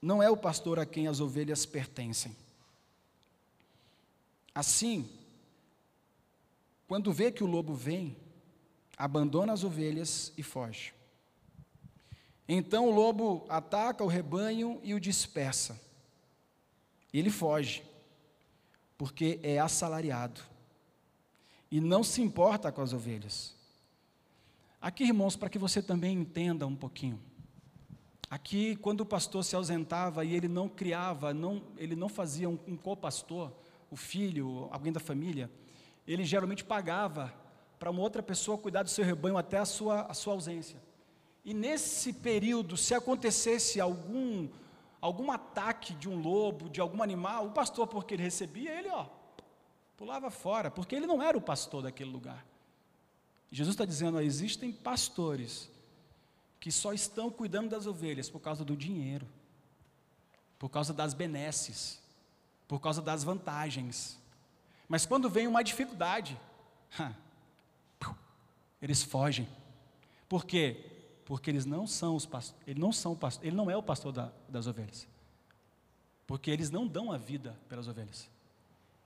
não 0.00 0.22
é 0.22 0.30
o 0.30 0.36
pastor 0.36 0.78
a 0.78 0.86
quem 0.86 1.08
as 1.08 1.20
ovelhas 1.20 1.66
pertencem. 1.66 2.34
Assim, 4.54 5.08
quando 6.86 7.12
vê 7.12 7.30
que 7.30 7.44
o 7.44 7.46
lobo 7.46 7.74
vem, 7.74 8.16
abandona 8.98 9.52
as 9.52 9.62
ovelhas 9.62 10.32
e 10.36 10.42
foge. 10.42 10.92
Então 12.48 12.88
o 12.88 12.94
lobo 12.94 13.46
ataca 13.48 14.02
o 14.02 14.08
rebanho 14.08 14.80
e 14.82 14.92
o 14.92 15.00
dispersa. 15.00 15.80
Ele 17.12 17.30
foge, 17.30 17.84
porque 18.96 19.38
é 19.42 19.58
assalariado 19.58 20.40
e 21.70 21.80
não 21.80 22.02
se 22.02 22.20
importa 22.20 22.72
com 22.72 22.82
as 22.82 22.92
ovelhas. 22.92 23.54
Aqui, 24.80 25.04
irmãos, 25.04 25.36
para 25.36 25.48
que 25.48 25.58
você 25.58 25.82
também 25.82 26.16
entenda 26.16 26.66
um 26.66 26.74
pouquinho. 26.74 27.20
Aqui, 28.30 28.76
quando 28.76 29.02
o 29.02 29.06
pastor 29.06 29.44
se 29.44 29.56
ausentava 29.56 30.24
e 30.24 30.34
ele 30.34 30.48
não 30.48 30.68
criava, 30.68 31.32
não, 31.32 31.62
ele 31.76 31.96
não 31.96 32.08
fazia 32.08 32.48
um, 32.48 32.58
um 32.66 32.76
co-pastor, 32.76 33.52
o 33.90 33.96
filho, 33.96 34.68
alguém 34.70 34.92
da 34.92 35.00
família, 35.00 35.50
ele 36.06 36.24
geralmente 36.24 36.64
pagava 36.64 37.32
para 37.78 37.90
uma 37.90 38.02
outra 38.02 38.22
pessoa 38.22 38.58
cuidar 38.58 38.82
do 38.82 38.90
seu 38.90 39.04
rebanho 39.04 39.38
até 39.38 39.58
a 39.58 39.64
sua, 39.64 40.02
a 40.02 40.14
sua 40.14 40.34
ausência. 40.34 40.80
E 41.44 41.54
nesse 41.54 42.12
período, 42.12 42.76
se 42.76 42.94
acontecesse 42.94 43.80
algum, 43.80 44.48
algum 45.00 45.30
ataque 45.30 45.94
de 45.94 46.08
um 46.08 46.20
lobo, 46.20 46.68
de 46.68 46.80
algum 46.80 47.02
animal, 47.02 47.46
o 47.46 47.52
pastor, 47.52 47.86
porque 47.86 48.14
ele 48.14 48.22
recebia, 48.22 48.78
ele 48.78 48.88
ó, 48.90 49.06
pulava 49.96 50.30
fora, 50.30 50.70
porque 50.70 50.94
ele 50.94 51.06
não 51.06 51.22
era 51.22 51.38
o 51.38 51.40
pastor 51.40 51.82
daquele 51.82 52.10
lugar. 52.10 52.44
Jesus 53.50 53.74
está 53.74 53.84
dizendo: 53.84 54.18
ó, 54.18 54.20
existem 54.20 54.72
pastores 54.72 55.70
que 56.60 56.70
só 56.70 56.92
estão 56.92 57.30
cuidando 57.30 57.70
das 57.70 57.86
ovelhas 57.86 58.28
por 58.28 58.40
causa 58.40 58.64
do 58.64 58.76
dinheiro, 58.76 59.26
por 60.58 60.68
causa 60.68 60.92
das 60.92 61.14
benesses, 61.14 62.00
por 62.66 62.80
causa 62.80 63.00
das 63.00 63.22
vantagens. 63.24 64.18
Mas 64.88 65.06
quando 65.06 65.30
vem 65.30 65.46
uma 65.46 65.62
dificuldade, 65.62 66.38
eles 68.80 69.02
fogem. 69.02 69.48
Por 70.28 70.44
quê? 70.44 70.84
Porque 71.24 71.50
eles 71.50 71.64
não 71.64 71.86
são 71.86 72.16
os 72.16 72.24
pastores, 72.24 72.62
ele 72.66 72.80
não 72.80 72.92
são 72.92 73.14
pastor, 73.14 73.46
ele 73.46 73.56
não 73.56 73.70
é 73.70 73.76
o 73.76 73.82
pastor 73.82 74.12
da, 74.12 74.32
das 74.48 74.66
ovelhas. 74.66 75.06
Porque 76.26 76.50
eles 76.50 76.70
não 76.70 76.86
dão 76.86 77.10
a 77.10 77.16
vida 77.16 77.58
pelas 77.68 77.88
ovelhas. 77.88 78.28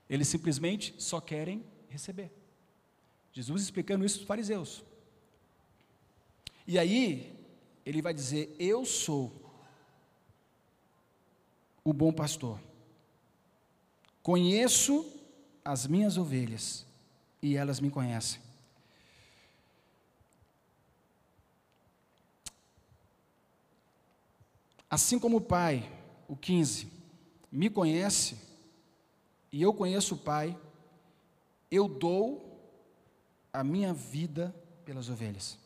Eles 0.08 0.28
simplesmente 0.28 0.94
só 0.98 1.20
querem 1.20 1.64
receber. 1.88 2.30
Jesus 3.32 3.62
explicando 3.62 4.04
isso 4.04 4.16
para 4.16 4.22
os 4.22 4.28
fariseus. 4.28 4.84
E 6.66 6.78
aí, 6.78 7.34
ele 7.84 8.02
vai 8.02 8.12
dizer: 8.12 8.54
Eu 8.58 8.84
sou 8.84 9.32
o 11.84 11.92
bom 11.92 12.12
pastor. 12.12 12.60
Conheço 14.22 15.04
as 15.64 15.86
minhas 15.86 16.16
ovelhas 16.16 16.86
e 17.40 17.56
elas 17.56 17.80
me 17.80 17.90
conhecem. 17.90 18.40
Assim 24.92 25.18
como 25.18 25.38
o 25.38 25.40
Pai, 25.40 25.90
o 26.28 26.36
15, 26.36 26.86
me 27.50 27.70
conhece 27.70 28.36
e 29.50 29.62
eu 29.62 29.72
conheço 29.72 30.16
o 30.16 30.18
Pai, 30.18 30.54
eu 31.70 31.88
dou 31.88 32.60
a 33.50 33.64
minha 33.64 33.94
vida 33.94 34.54
pelas 34.84 35.08
ovelhas. 35.08 35.56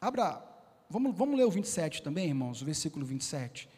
Abra, 0.00 0.42
vamos, 0.88 1.14
vamos 1.14 1.36
ler 1.36 1.44
o 1.44 1.50
27 1.50 2.02
também, 2.02 2.28
irmãos, 2.28 2.62
o 2.62 2.64
versículo 2.64 3.04
27. 3.04 3.68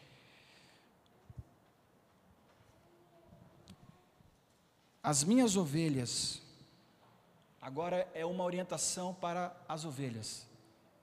As 5.03 5.21
minhas 5.21 5.57
ovelhas, 5.57 6.41
agora 7.61 8.09
é 8.13 8.25
uma 8.25 8.45
orientação 8.45 9.13
para 9.13 9.53
as 9.67 9.83
ovelhas. 9.83 10.47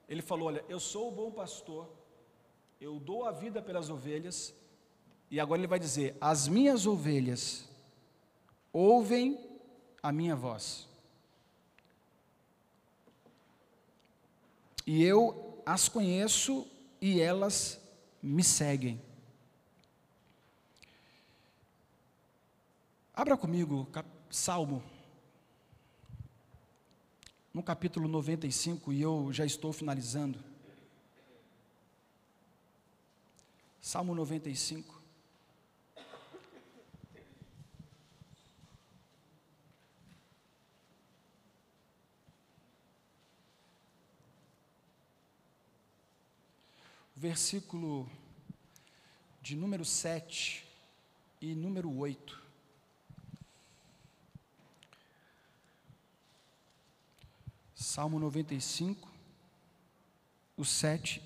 Ele 0.08 0.22
falou: 0.22 0.48
Olha, 0.48 0.64
eu 0.70 0.80
sou 0.80 1.08
o 1.08 1.14
bom 1.14 1.30
pastor, 1.30 1.86
eu 2.80 2.98
dou 2.98 3.24
a 3.24 3.32
vida 3.32 3.62
pelas 3.62 3.90
ovelhas, 3.90 4.54
e 5.30 5.40
agora 5.40 5.60
ele 5.60 5.66
vai 5.66 5.78
dizer: 5.78 6.16
As 6.20 6.48
minhas 6.48 6.86
ovelhas 6.86 7.68
ouvem 8.72 9.38
a 10.02 10.12
minha 10.12 10.36
voz. 10.36 10.86
e 14.86 15.02
eu 15.02 15.60
as 15.66 15.88
conheço 15.88 16.66
e 17.00 17.20
elas 17.20 17.80
me 18.22 18.44
seguem. 18.44 19.02
Abra 23.12 23.36
comigo 23.36 23.88
Salmo, 24.30 24.82
no 27.52 27.62
capítulo 27.62 28.06
95, 28.06 28.92
e 28.92 29.02
eu 29.02 29.32
já 29.32 29.44
estou 29.44 29.72
finalizando. 29.72 30.38
Salmo 33.86 34.16
95. 34.16 35.00
versículo 47.14 48.10
de 49.40 49.54
número 49.54 49.84
7 49.84 50.66
e 51.40 51.54
número 51.54 51.96
8. 51.96 52.42
Salmo 57.76 58.18
95, 58.18 59.08
o 60.56 60.64
7 60.64 61.22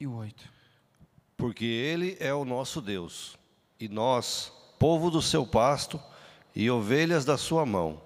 e 0.00 0.06
o 0.06 0.14
8. 0.14 0.57
Porque 1.38 1.64
Ele 1.64 2.16
é 2.18 2.34
o 2.34 2.44
nosso 2.44 2.80
Deus, 2.82 3.38
e 3.78 3.88
nós, 3.88 4.52
povo 4.76 5.08
do 5.08 5.22
seu 5.22 5.46
pasto 5.46 6.02
e 6.54 6.68
ovelhas 6.68 7.24
da 7.24 7.38
sua 7.38 7.64
mão. 7.64 8.02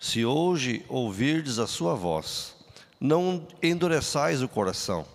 Se 0.00 0.24
hoje 0.24 0.84
ouvirdes 0.88 1.60
a 1.60 1.66
sua 1.68 1.94
voz, 1.94 2.56
não 3.00 3.46
endureçais 3.62 4.42
o 4.42 4.48
coração, 4.48 5.06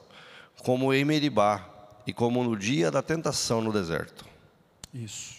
como 0.64 0.94
em 0.94 1.04
Meribá 1.04 1.70
e 2.08 2.14
como 2.14 2.42
no 2.42 2.56
dia 2.56 2.90
da 2.90 3.04
tentação 3.04 3.62
no 3.62 3.74
deserto. 3.74 4.26
Isso. 4.94 5.36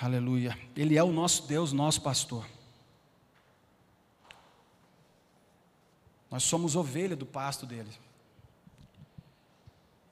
Aleluia. 0.00 0.58
Ele 0.76 0.98
é 0.98 1.04
o 1.04 1.12
nosso 1.12 1.46
Deus, 1.46 1.72
nosso 1.72 2.02
pastor. 2.02 2.44
Nós 6.28 6.42
somos 6.42 6.74
ovelha 6.74 7.14
do 7.14 7.24
pasto 7.24 7.64
dele. 7.64 7.92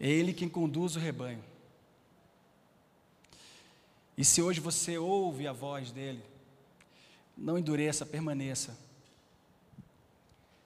É 0.00 0.08
ele 0.08 0.32
quem 0.32 0.48
conduz 0.48 0.96
o 0.96 0.98
rebanho. 0.98 1.44
E 4.16 4.24
se 4.24 4.40
hoje 4.42 4.58
você 4.58 4.98
ouve 4.98 5.46
a 5.46 5.52
voz 5.52 5.92
dele, 5.92 6.22
não 7.36 7.58
endureça, 7.58 8.04
permaneça. 8.04 8.76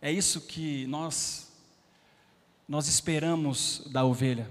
É 0.01 0.11
isso 0.11 0.41
que 0.41 0.87
nós 0.87 1.53
nós 2.67 2.89
esperamos 2.89 3.83
da 3.93 4.05
ovelha. 4.05 4.49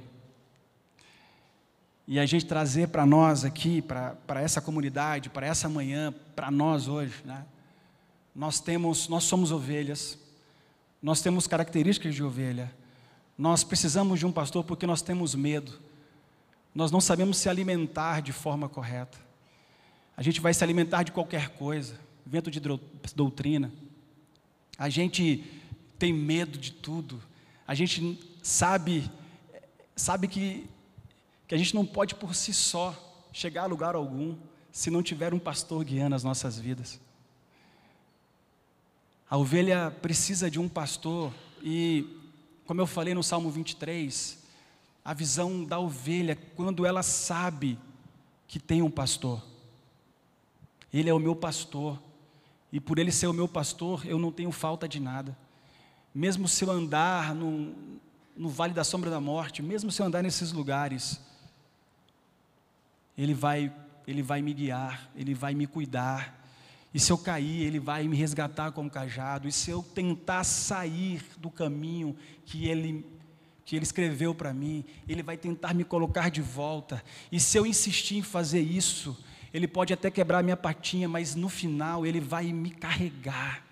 E 2.08 2.20
a 2.20 2.26
gente 2.26 2.46
trazer 2.46 2.90
para 2.90 3.06
nós 3.06 3.44
aqui, 3.44 3.82
para 3.82 4.42
essa 4.42 4.62
comunidade, 4.62 5.30
para 5.30 5.48
essa 5.48 5.68
manhã, 5.68 6.14
para 6.36 6.52
nós 6.52 6.88
hoje, 6.88 7.22
né? 7.26 7.46
Nós 8.36 8.60
temos, 8.60 9.08
nós 9.08 9.24
somos 9.24 9.52
ovelhas. 9.52 10.18
Nós 11.02 11.22
temos 11.22 11.48
características 11.48 12.14
de 12.14 12.24
ovelha. 12.24 12.74
Nós 13.38 13.64
precisamos 13.64 14.20
de 14.20 14.26
um 14.26 14.32
pastor 14.32 14.64
porque 14.64 14.86
nós 14.86 15.02
temos 15.02 15.34
medo. 15.36 15.80
Nós 16.74 16.92
não 16.92 17.02
sabemos 17.02 17.38
se 17.38 17.50
alimentar 17.50 18.22
de 18.22 18.32
forma 18.32 18.70
correta. 18.70 19.18
A 20.16 20.22
gente 20.22 20.40
vai 20.40 20.54
se 20.54 20.64
alimentar 20.64 21.04
de 21.04 21.12
qualquer 21.12 21.50
coisa, 21.50 22.00
vento 22.26 22.52
de 22.52 22.60
doutrina. 23.16 23.72
A 24.78 24.90
gente 24.90 25.44
tem 25.98 26.14
medo 26.14 26.58
de 26.58 26.72
tudo. 26.72 27.22
A 27.68 27.74
gente 27.74 28.20
sabe 28.42 29.10
sabe 29.96 30.28
que 30.28 30.68
que 31.48 31.56
a 31.56 31.58
gente 31.58 31.76
não 31.76 31.86
pode 31.86 32.16
por 32.16 32.34
si 32.34 32.54
só 32.54 32.96
chegar 33.32 33.64
a 33.64 33.68
lugar 33.68 33.96
algum 33.96 34.36
se 34.72 34.90
não 34.90 35.04
tiver 35.04 35.34
um 35.34 35.40
pastor 35.40 35.84
guiando 35.84 36.16
as 36.16 36.24
nossas 36.24 36.58
vidas. 36.58 37.00
A 39.30 39.38
ovelha 39.38 39.92
precisa 40.02 40.50
de 40.50 40.60
um 40.60 40.68
pastor 40.68 41.34
e, 41.62 42.08
como 42.66 42.82
eu 42.82 42.88
falei 42.88 43.14
no 43.14 43.24
Salmo 43.24 43.50
23, 43.50 44.44
a 45.04 45.14
visão 45.14 45.64
da 45.64 45.80
ovelha 45.80 46.38
quando 46.56 46.86
ela 46.86 47.04
sabe 47.04 47.78
que 48.48 48.60
tem 48.60 48.82
um 48.82 48.92
pastor. 48.92 49.44
Ele 50.94 51.10
é 51.10 51.14
o 51.14 51.20
meu 51.20 51.36
pastor 51.36 52.00
e 52.72 52.80
por 52.80 52.98
ele 52.98 53.12
ser 53.12 53.28
o 53.28 53.34
meu 53.34 53.48
pastor, 53.48 54.06
eu 54.06 54.18
não 54.18 54.32
tenho 54.32 54.52
falta 54.52 54.88
de 54.88 55.00
nada. 55.00 55.38
Mesmo 56.14 56.48
se 56.48 56.64
eu 56.64 56.72
andar 56.72 57.36
no, 57.36 57.74
no 58.36 58.50
vale 58.50 58.74
da 58.74 58.84
sombra 58.84 59.10
da 59.10 59.20
morte, 59.20 59.62
mesmo 59.62 59.92
se 59.92 60.02
eu 60.02 60.06
andar 60.06 60.22
nesses 60.22 60.52
lugares, 60.52 61.20
ele 63.18 63.34
vai, 63.34 63.72
ele 64.08 64.22
vai 64.22 64.42
me 64.42 64.54
guiar, 64.54 65.10
Ele 65.16 65.34
vai 65.34 65.54
me 65.54 65.68
cuidar. 65.68 66.43
E 66.94 67.00
se 67.00 67.12
eu 67.12 67.18
cair, 67.18 67.64
Ele 67.64 67.80
vai 67.80 68.08
me 68.08 68.16
resgatar 68.16 68.72
com 68.72 68.86
o 68.86 68.90
cajado. 68.90 69.48
E 69.48 69.52
se 69.52 69.72
eu 69.72 69.82
tentar 69.82 70.44
sair 70.44 71.24
do 71.38 71.50
caminho 71.50 72.16
que 72.46 72.68
Ele, 72.68 73.04
que 73.66 73.76
ele 73.76 73.84
escreveu 73.84 74.36
para 74.36 74.54
mim, 74.54 74.86
Ele 75.08 75.24
vai 75.24 75.36
tentar 75.36 75.74
me 75.74 75.84
colocar 75.84 76.30
de 76.30 76.42
volta. 76.42 77.04
E 77.32 77.40
se 77.40 77.58
eu 77.58 77.66
insistir 77.66 78.18
em 78.18 78.22
fazer 78.22 78.62
isso, 78.62 79.18
Ele 79.52 79.68
pode 79.68 79.92
até 79.92 80.12
quebrar 80.12 80.44
minha 80.44 80.58
patinha, 80.58 81.10
mas 81.10 81.34
no 81.34 81.50
final 81.50 82.06
Ele 82.06 82.20
vai 82.20 82.54
me 82.54 82.70
carregar 82.70 83.66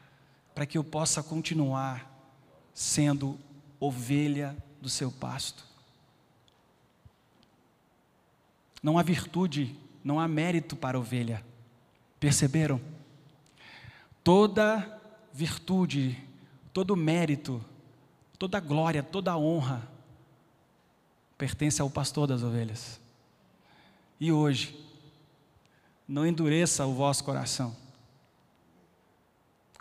para 0.56 0.66
que 0.66 0.78
eu 0.78 0.84
possa 0.84 1.22
continuar 1.22 2.10
sendo 2.74 3.40
ovelha 3.80 4.58
do 4.82 4.90
seu 4.90 5.12
pasto. 5.12 5.64
Não 8.82 8.98
há 8.98 9.04
virtude, 9.04 9.76
não 10.04 10.20
há 10.20 10.28
mérito 10.28 10.76
para 10.76 11.00
ovelha. 11.00 11.46
Perceberam? 12.20 12.82
Toda 14.24 15.02
virtude, 15.34 16.18
todo 16.74 16.96
mérito, 16.96 17.64
toda 18.38 18.60
glória, 18.60 19.02
toda 19.02 19.38
honra 19.38 19.88
pertence 21.38 21.82
ao 21.82 21.90
pastor 21.90 22.28
das 22.28 22.44
ovelhas. 22.44 23.00
E 24.20 24.32
hoje, 24.32 24.78
não 26.08 26.26
endureça 26.26 26.86
o 26.86 26.94
vosso 26.94 27.24
coração. 27.24 27.76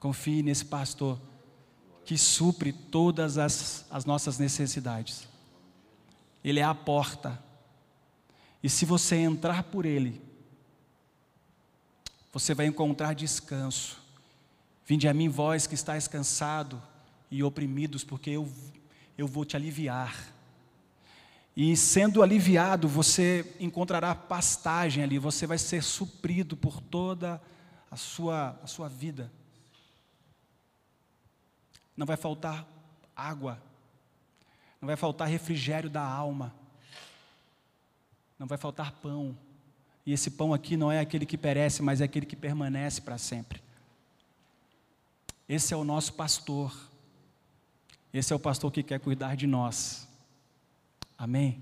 Confie 0.01 0.43
nesse 0.43 0.64
pastor 0.64 1.20
que 2.05 2.16
supre 2.16 2.72
todas 2.72 3.36
as, 3.36 3.84
as 3.91 4.05
nossas 4.05 4.38
necessidades. 4.38 5.28
Ele 6.43 6.61
é 6.61 6.64
a 6.64 6.74
porta 6.74 7.38
e 8.62 8.68
se 8.68 8.84
você 8.84 9.16
entrar 9.16 9.64
por 9.64 9.86
ele, 9.86 10.20
você 12.32 12.55
vai 12.55 12.66
encontrar 12.66 13.14
descanso. 13.14 13.99
Vinde 14.91 15.07
a 15.07 15.14
mim, 15.14 15.28
vós 15.28 15.68
que 15.68 15.74
estáis 15.76 16.09
cansado 16.09 16.82
e 17.30 17.45
oprimidos, 17.45 18.03
porque 18.03 18.30
eu, 18.30 18.51
eu 19.16 19.28
vou 19.28 19.45
te 19.45 19.55
aliviar. 19.55 20.34
E 21.57 21.76
sendo 21.76 22.24
aliviado, 22.24 22.88
você 22.88 23.55
encontrará 23.61 24.12
pastagem 24.16 25.05
ali, 25.05 25.16
você 25.16 25.47
vai 25.47 25.59
ser 25.59 25.84
suprido 25.84 26.57
por 26.57 26.80
toda 26.80 27.41
a 27.88 27.97
sua, 27.97 28.59
a 28.64 28.66
sua 28.66 28.88
vida. 28.88 29.30
Não 31.97 32.05
vai 32.05 32.16
faltar 32.16 32.66
água, 33.14 33.62
não 34.80 34.88
vai 34.88 34.97
faltar 34.97 35.28
refrigério 35.28 35.88
da 35.88 36.03
alma 36.03 36.53
não 38.41 38.47
vai 38.47 38.57
faltar 38.57 38.91
pão. 38.93 39.36
E 40.07 40.14
esse 40.14 40.30
pão 40.30 40.55
aqui 40.55 40.74
não 40.74 40.91
é 40.91 40.99
aquele 40.99 41.26
que 41.26 41.36
perece, 41.36 41.82
mas 41.82 42.01
é 42.01 42.05
aquele 42.05 42.24
que 42.24 42.34
permanece 42.34 43.03
para 43.03 43.18
sempre. 43.18 43.62
Esse 45.53 45.74
é 45.74 45.76
o 45.76 45.82
nosso 45.82 46.12
pastor. 46.12 46.72
Esse 48.14 48.32
é 48.32 48.36
o 48.36 48.38
pastor 48.38 48.70
que 48.70 48.84
quer 48.84 49.01
cuidar 49.01 49.34
de 49.34 49.48
nós. 49.48 50.07
Amém? 51.18 51.61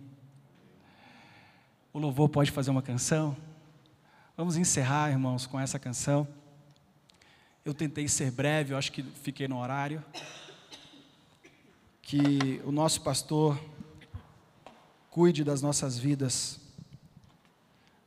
O 1.91 1.99
louvor 1.99 2.29
pode 2.29 2.51
fazer 2.51 2.71
uma 2.71 2.83
canção. 2.83 3.35
Vamos 4.37 4.59
encerrar, 4.59 5.11
irmãos, 5.11 5.47
com 5.47 5.59
essa 5.59 5.79
canção. 5.79 6.29
Eu 7.65 7.73
tentei 7.73 8.07
ser 8.09 8.31
breve, 8.31 8.75
eu 8.75 8.77
acho 8.77 8.93
que 8.93 9.03
fiquei 9.03 9.49
no 9.49 9.59
horário. 9.59 10.05
Que 12.03 12.61
o 12.67 12.71
nosso 12.71 13.01
pastor 13.01 13.59
cuide 15.09 15.43
das 15.43 15.63
nossas 15.63 15.99
vidas 15.99 16.61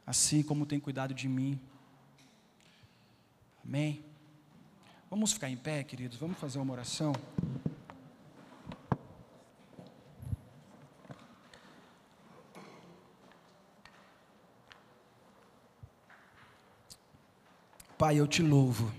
assim 0.06 0.44
como 0.44 0.64
tem 0.64 0.80
cuidado 0.80 1.12
de 1.12 1.28
mim. 1.28 1.60
Amém? 3.66 4.11
Vamos 5.12 5.34
ficar 5.34 5.50
em 5.50 5.58
pé, 5.58 5.84
queridos, 5.84 6.18
vamos 6.18 6.40
fazer 6.40 6.58
uma 6.58 6.72
oração. 6.72 7.12
Pai, 17.98 18.18
eu 18.18 18.26
te 18.26 18.42
louvo. 18.42 18.90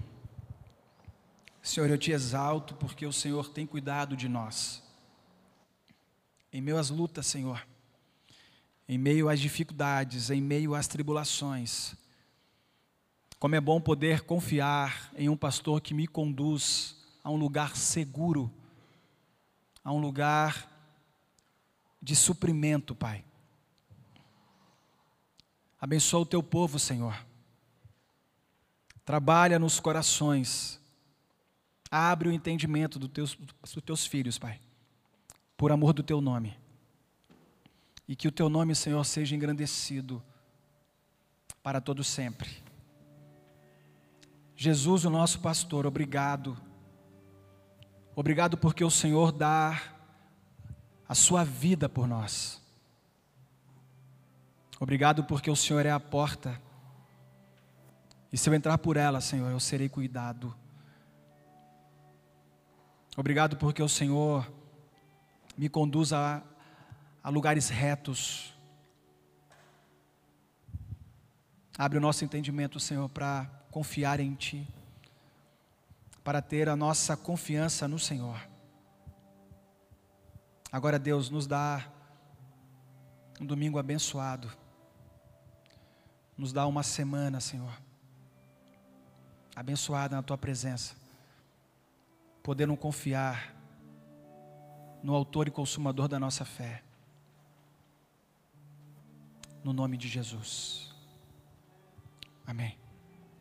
Senhor, 1.63 1.89
eu 1.89 1.97
te 1.97 2.13
exalto 2.13 2.75
porque 2.75 3.07
o 3.07 3.13
Senhor 3.13 3.49
tem 3.49 3.67
cuidado 3.67 4.15
de 4.15 4.29
nós. 4.29 4.83
Em 6.53 6.61
meio 6.61 6.77
às 6.77 6.91
lutas, 6.91 7.27
Senhor, 7.27 7.67
em 8.87 8.99
meio 8.99 9.31
às 9.31 9.41
dificuldades, 9.41 10.29
em 10.29 10.43
meio 10.43 10.75
às 10.75 10.87
tribulações. 10.87 11.97
Como 13.43 13.57
é 13.57 13.61
bom 13.61 13.81
poder 13.81 14.21
confiar 14.21 15.11
em 15.17 15.29
um 15.29 15.37
pastor 15.37 15.81
que 15.81 15.93
me 15.93 16.07
conduz 16.07 16.95
a 17.25 17.29
um 17.29 17.35
lugar 17.35 17.75
seguro, 17.75 18.49
a 19.83 19.93
um 19.93 19.99
lugar 19.99 20.71
de 22.01 22.15
suprimento, 22.15 22.95
Pai. 22.95 23.25
Abençoa 25.81 26.21
o 26.21 26.25
teu 26.25 26.41
povo, 26.41 26.79
Senhor. 26.79 27.19
Trabalha 29.05 29.59
nos 29.59 29.81
corações. 29.81 30.81
Abre 31.91 32.29
o 32.29 32.33
entendimento 32.33 32.97
dos 32.97 33.11
teus, 33.11 33.35
dos 33.35 33.83
teus 33.85 34.07
filhos, 34.07 34.39
Pai. 34.39 34.61
Por 35.57 35.73
amor 35.73 35.93
do 35.93 36.05
teu 36.05 36.21
nome. 36.21 36.57
E 38.07 38.15
que 38.15 38.29
o 38.29 38.33
teu 38.33 38.49
nome, 38.49 38.77
Senhor, 38.77 39.03
seja 39.03 39.35
engrandecido 39.35 40.23
para 41.61 41.81
todo 41.81 42.05
sempre. 42.05 42.71
Jesus, 44.63 45.05
o 45.05 45.11
nosso 45.11 45.41
pastor, 45.41 45.87
obrigado. 45.87 46.57
Obrigado 48.15 48.57
porque 48.57 48.85
o 48.85 48.91
Senhor 48.93 49.33
dá 49.33 49.83
a 51.09 51.17
sua 51.17 51.43
vida 51.43 51.89
por 51.89 52.07
nós. 52.07 52.63
Obrigado 54.79 55.25
porque 55.25 55.51
o 55.51 55.57
Senhor 55.57 55.85
é 55.85 55.91
a 55.91 55.99
porta. 55.99 56.63
E 58.33 58.39
se 58.39 58.49
eu 58.49 58.55
entrar 58.55 58.79
por 58.79 58.97
ela, 58.97 59.21
Senhor, 59.21 59.51
eu 59.51 59.59
serei 59.59 59.89
cuidado. 59.89 60.55
Obrigado 63.17 63.57
porque 63.57 63.83
o 63.83 63.89
Senhor 63.89 64.49
me 65.59 65.69
conduz 65.69 66.13
a, 66.13 66.41
a 67.21 67.29
lugares 67.31 67.69
retos. 67.69 68.55
Abre 71.77 71.99
o 71.99 72.01
nosso 72.01 72.25
entendimento, 72.25 72.79
Senhor, 72.79 73.09
para 73.09 73.62
confiar 73.73 74.21
em 74.21 74.33
Ti, 74.35 74.65
para 76.23 76.41
ter 76.41 76.69
a 76.69 76.77
nossa 76.77 77.17
confiança 77.17 77.89
no 77.89 77.99
Senhor. 77.99 78.41
Agora, 80.71 81.01
Deus, 81.01 81.29
nos 81.29 81.49
dá 81.49 81.85
um 83.41 83.45
domingo 83.45 83.81
abençoado, 83.81 84.49
nos 86.39 86.53
dá 86.53 86.65
uma 86.69 86.85
semana, 86.85 87.41
Senhor, 87.41 87.77
abençoada 89.57 90.15
na 90.15 90.23
Tua 90.23 90.39
presença 90.39 91.03
podendo 92.43 92.77
confiar 92.77 93.55
no 95.03 95.15
Autor 95.15 95.49
e 95.49 95.51
Consumador 95.51 96.09
da 96.09 96.19
nossa 96.19 96.45
fé. 96.45 96.83
No 99.63 99.73
nome 99.73 99.97
de 99.97 100.09
Jesus. 100.09 100.93
Amém. 102.45 102.82